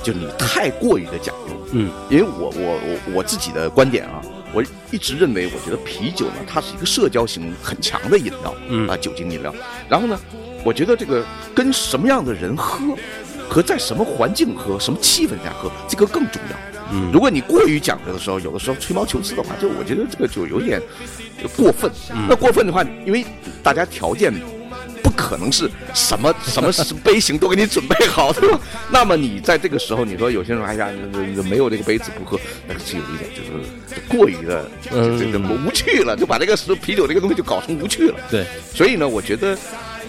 [0.02, 4.20] 就你太过于的讲究，嗯，因为我我我我自己的观点啊，
[4.52, 8.88] 我一直认为，我觉得啤酒呢，它是一个社交型很强的饮料，嗯。
[8.88, 9.54] 啊，酒精饮料，
[9.88, 10.18] 然后呢。
[10.64, 12.96] 我觉得这个跟什么样的人喝，
[13.48, 16.56] 和在什么环境喝、什么气氛下喝，这个更重要。
[16.92, 20.80] 嗯，如果你过于讲究的时候，有的时候吹毛求疵的话，就我觉得这个就有点
[21.56, 21.90] 过分。
[22.28, 23.24] 那过分的话，因为
[23.62, 24.32] 大家条件
[25.02, 26.70] 不可能是什么什么
[27.02, 28.60] 杯型都给你准备好，对吧？
[28.90, 30.88] 那么你在这个时候，你说有些人哎呀，
[31.48, 32.38] 没有这个杯子不喝，
[32.68, 38.18] 那是有一点就是过于的这个无趣了，就把这个啤酒这个东西就搞成无趣了。
[38.30, 38.44] 对，
[38.74, 39.56] 所以呢，我觉得。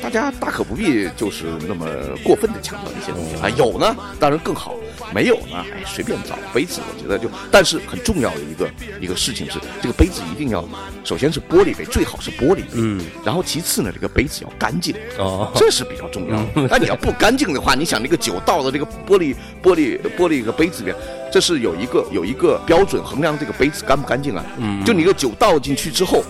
[0.04, 1.88] 大家大可不必就是那么
[2.26, 4.76] 过分的强调一些东西啊，有呢当然更好，
[5.16, 10.68] 没有呢哎随便找杯子，我觉得就但是很重要的一个一个事情是，这个杯子一定要
[11.06, 16.68] 首先是玻璃杯，最好是玻璃，嗯，然后其次呢这个杯子要干净哦，这是比较重要的。
[16.70, 19.34] 那你要不干净的话，你想那个酒倒到这个玻璃
[19.64, 20.96] 玻璃玻璃一个杯子里面，
[21.32, 26.22] 这是有一个有一个标准衡量这个杯子干不干净啊，嗯，就你个酒倒进去之后，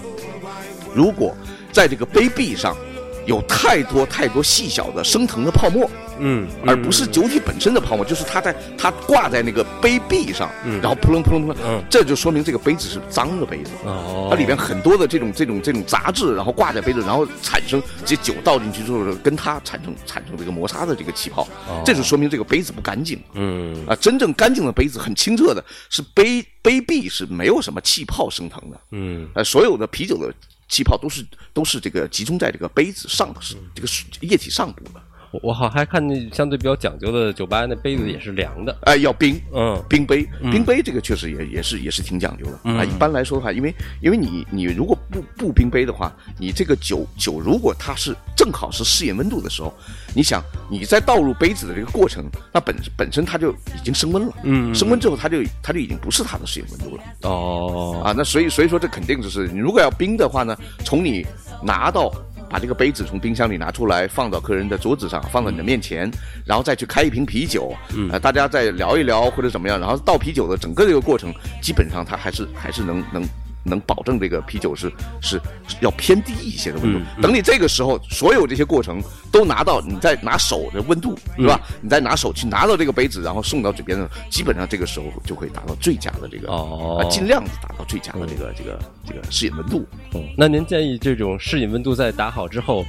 [0.93, 1.36] 如果。
[1.74, 2.78] 在这个杯壁上
[3.26, 5.89] 有太多太多细小的升腾的泡沫。
[6.19, 10.80] 嗯，而不是酒体本身的泡沫，就是它在它挂在那个杯壁上，嗯。
[10.80, 11.84] 然后扑棱扑棱扑棱，嗯。
[11.89, 13.71] 这就说明这个杯子是脏的杯子。
[13.84, 21.82] 哦，它里边很多的这种这种这种杂质，然后挂在杯子，然后产生这酒倒进去之后，跟它产生产生这个摩擦的这个气泡，哦。
[21.84, 23.19] 这就说明这个杯子不干净。
[23.34, 23.76] 嗯。
[23.88, 23.95] 啊。
[23.95, 29.28] 真正干净的杯子很清澈的，是杯杯壁是没有什么气泡升腾的，嗯。
[29.34, 30.32] 呃，所有的啤酒的
[30.74, 33.88] 气泡都是都是这个集中在这个杯子上是这个
[34.21, 34.99] 液体上部的，
[35.34, 38.77] 我我好还看见相对比较讲究的酒吧，那杯子也是凉的。
[38.84, 42.86] 哎、要冰，嗯冰杯，冰杯这个确实也也是也是挺讲究的、啊。
[42.86, 49.73] 一般来说的话，因为因为你你如果不不冰杯的话，你这个酒酒如果它是正好是适应温度的时候，
[50.13, 52.23] 你想你在倒入杯子的这个过程，
[52.53, 58.13] 那本本身它就已经升温了，嗯升温之后它就它就已经不是它的适应温度了哦啊。
[58.15, 60.55] 那所以所以说这肯定就是你如果要冰的话呢，
[60.86, 61.25] 从你
[61.63, 62.13] 拿到。
[62.54, 66.08] 把这个杯子从冰箱里拿出来，放到客人的桌子上，放到你的面前，
[66.45, 71.34] 然后再去开一瓶啤酒，嗯，呃，大家再聊一聊或者怎么样，然后倒啤酒的整个这个过程，
[71.64, 73.24] 基本上它还是还是能能
[73.64, 74.91] 能保证这个啤酒是
[75.22, 76.99] 是是要偏低一些的温度。
[77.22, 79.01] 等你这个时候，所有这些过程
[79.32, 81.59] 都拿到，你再拿手的温度是吧？
[81.82, 89.86] 你再拿手去拿到这个杯子，然后送到嘴边的，基本上这个时候就会达到最佳的这个哦啊，尽量达到最佳的这个这个这个适应温度。
[90.14, 92.86] 嗯那您建议这种适饮温度在打好之后，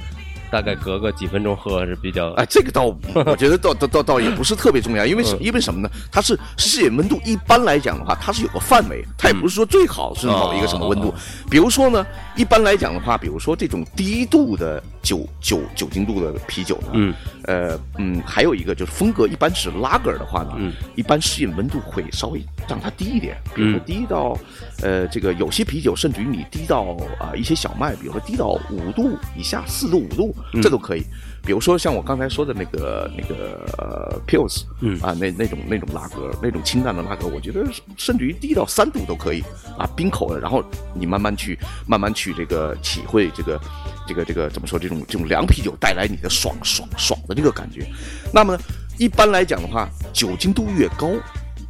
[0.51, 2.85] 大概隔个几分钟喝是比较哎，这个倒
[3.25, 5.89] 我觉得倒倒倒倒也不是特别重要，因为什因为什么呢？
[6.11, 11.13] 它是适饮温度，一般来讲的话，它是有个范围，它也不是说最好是某一个什么温度。
[11.49, 17.13] 比如说呢，一般来讲的话，比如说这种低度的酒酒酒精度的啤酒呢，嗯，
[17.47, 24.37] 呃嗯，还有一个就是风格一般是拉格尔的话呢，嗯，一般适应温度会稍微让它低一点，比如说嗯低到，
[24.81, 31.03] 呃，这个有些啤酒甚至于你低到啊、一些小麦，比如说低到五度以下，四度五度，嗯这都可以。
[31.45, 37.63] 比如说像我刚才说的那个那个呃 pills，嗯啊那那种那种拉格，那种清淡的拉格，我觉得
[37.97, 39.43] 甚至于低到三度都可以
[39.77, 43.61] 啊，冰口的，然后你慢慢去慢慢去这个体会这个
[44.07, 47.87] 这个这个怎么说这种这种凉啤酒带来你的爽爽爽的这个感觉。
[48.33, 48.57] 那么
[48.97, 51.11] 一般来讲的话，酒精度越高，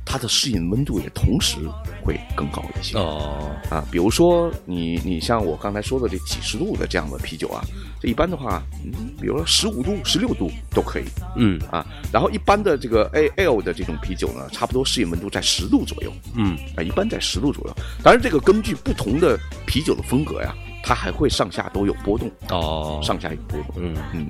[0.05, 1.57] 它的适应温度也同时
[2.03, 2.97] 会更高一些。
[2.97, 7.63] 哦啊，比如说你你像我刚才说的这几十度的这样的啤酒啊，
[7.99, 11.85] 这一般的话，嗯，比如说十五度、十六度都可以嗯啊。
[12.11, 17.75] 然后一般的这个 A L 的这种啤酒呢，差不多适应温度在十度左右嗯啊，一般在十度左右。
[18.03, 23.75] 当然，这个根据不同的啤酒的风格呀，它还会上下都有波动，哦上下有波动。
[23.77, 24.27] 嗯，嗯，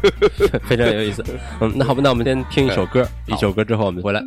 [0.66, 1.24] 非常有意思。
[1.60, 4.22] 嗯，那好吧，那我们先听一首歌，一首歌之后我们回来。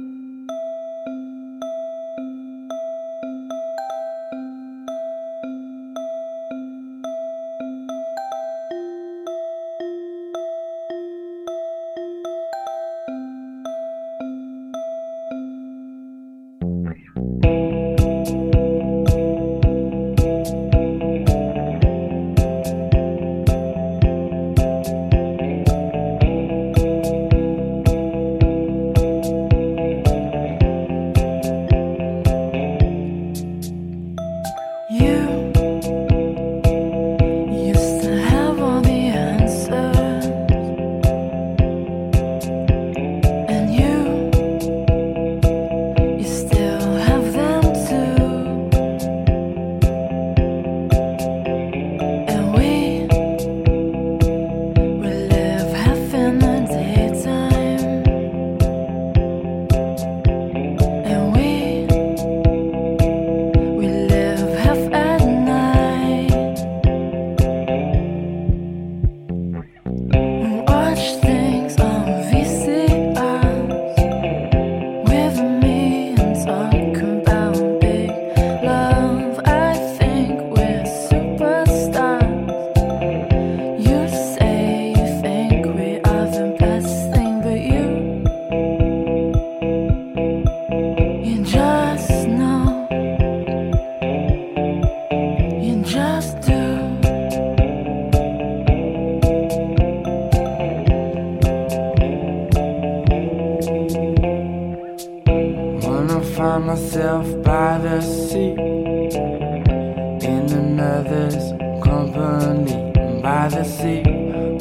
[110.88, 111.51] In another's
[111.83, 114.03] company by the sea.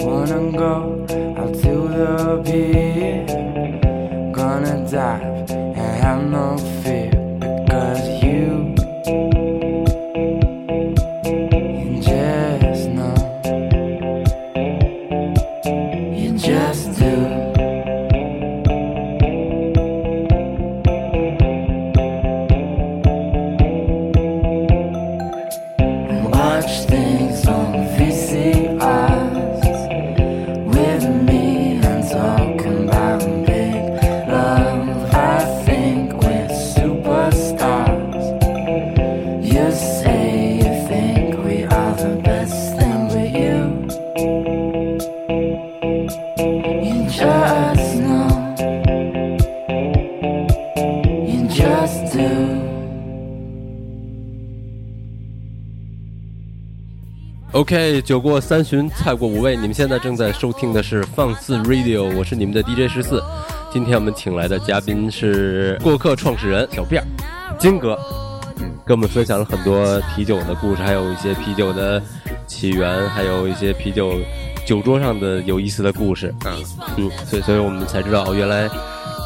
[0.05, 1.07] Wanna go
[1.39, 3.27] out to the pier,
[4.33, 7.06] gonna dive and have no fear
[58.07, 59.57] 酒过三巡，菜过五味。
[59.57, 63.21] 你们现在正在收听的是放肆 Radio，我是你们的 DJ 十四。
[63.73, 67.05] 今天我们请来的嘉宾是过客创始人小辫儿
[67.59, 67.99] 金哥，
[68.61, 72.01] 嗯，跟我们分享了很多啤酒的故事，还有一些啤酒的
[72.47, 74.13] 起源，还有一些啤酒
[74.65, 76.33] 酒桌上的有意思的故事。
[76.45, 76.63] 嗯，
[76.99, 78.71] 嗯，所以所以我们才知道，哦原来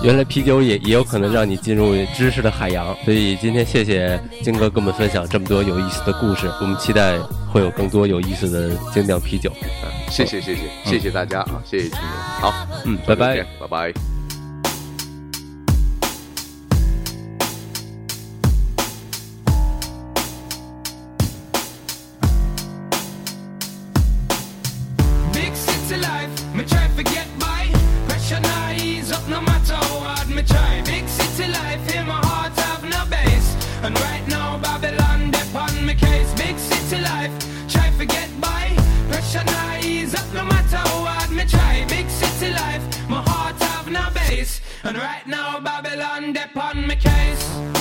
[0.03, 2.97] 原来啤酒也也有可能让你进入知识的海洋。
[3.05, 7.19] 所以今天谢谢金哥跟我们分享这么多有意思的故事，我们期待
[7.53, 9.53] 会有更多有意思的精酿啤酒。
[10.09, 12.07] 谢谢谢谢谢谢大家啊，谢谢金哥，
[12.41, 13.47] 好，嗯，拜拜。
[13.61, 14.10] 拜拜。
[44.83, 47.80] And right now Babylon dep on me case.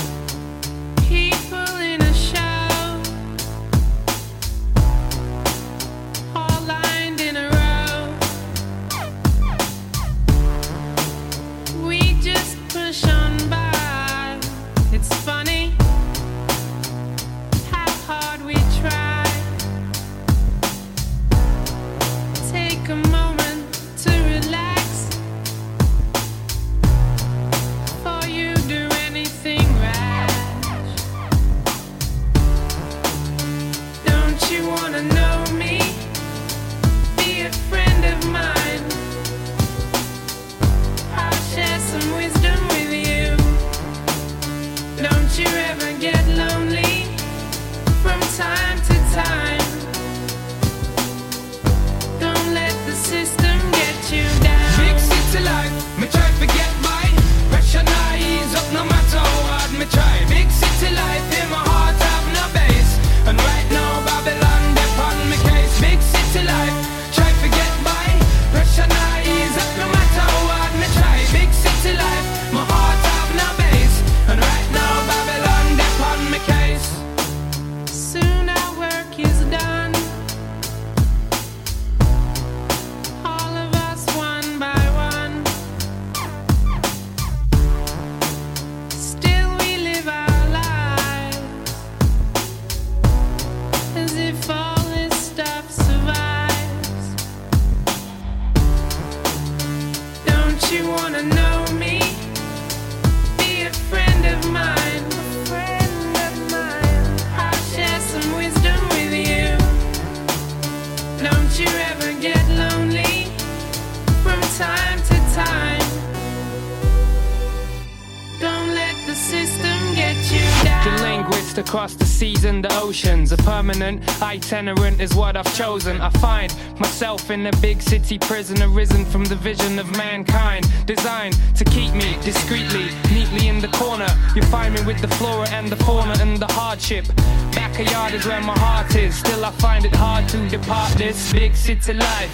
[124.39, 125.99] Itinerant is what I've chosen.
[125.99, 130.63] I find myself in a big city prison, arisen from the vision of mankind.
[130.85, 134.07] Designed to keep me discreetly, neatly in the corner.
[134.35, 137.05] You find me with the flora and the fauna and the hardship.
[137.53, 139.13] Backyard is where my heart is.
[139.15, 142.31] Still, I find it hard to depart this big city life.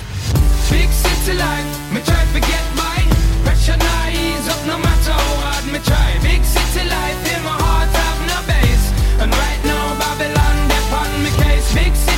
[0.69, 2.97] Big city life, me try to get by.
[3.45, 3.79] Pressure
[4.11, 6.09] ease up no matter how hard me try.
[6.21, 7.74] Big city life, in my heart
[11.75, 12.14] Big city.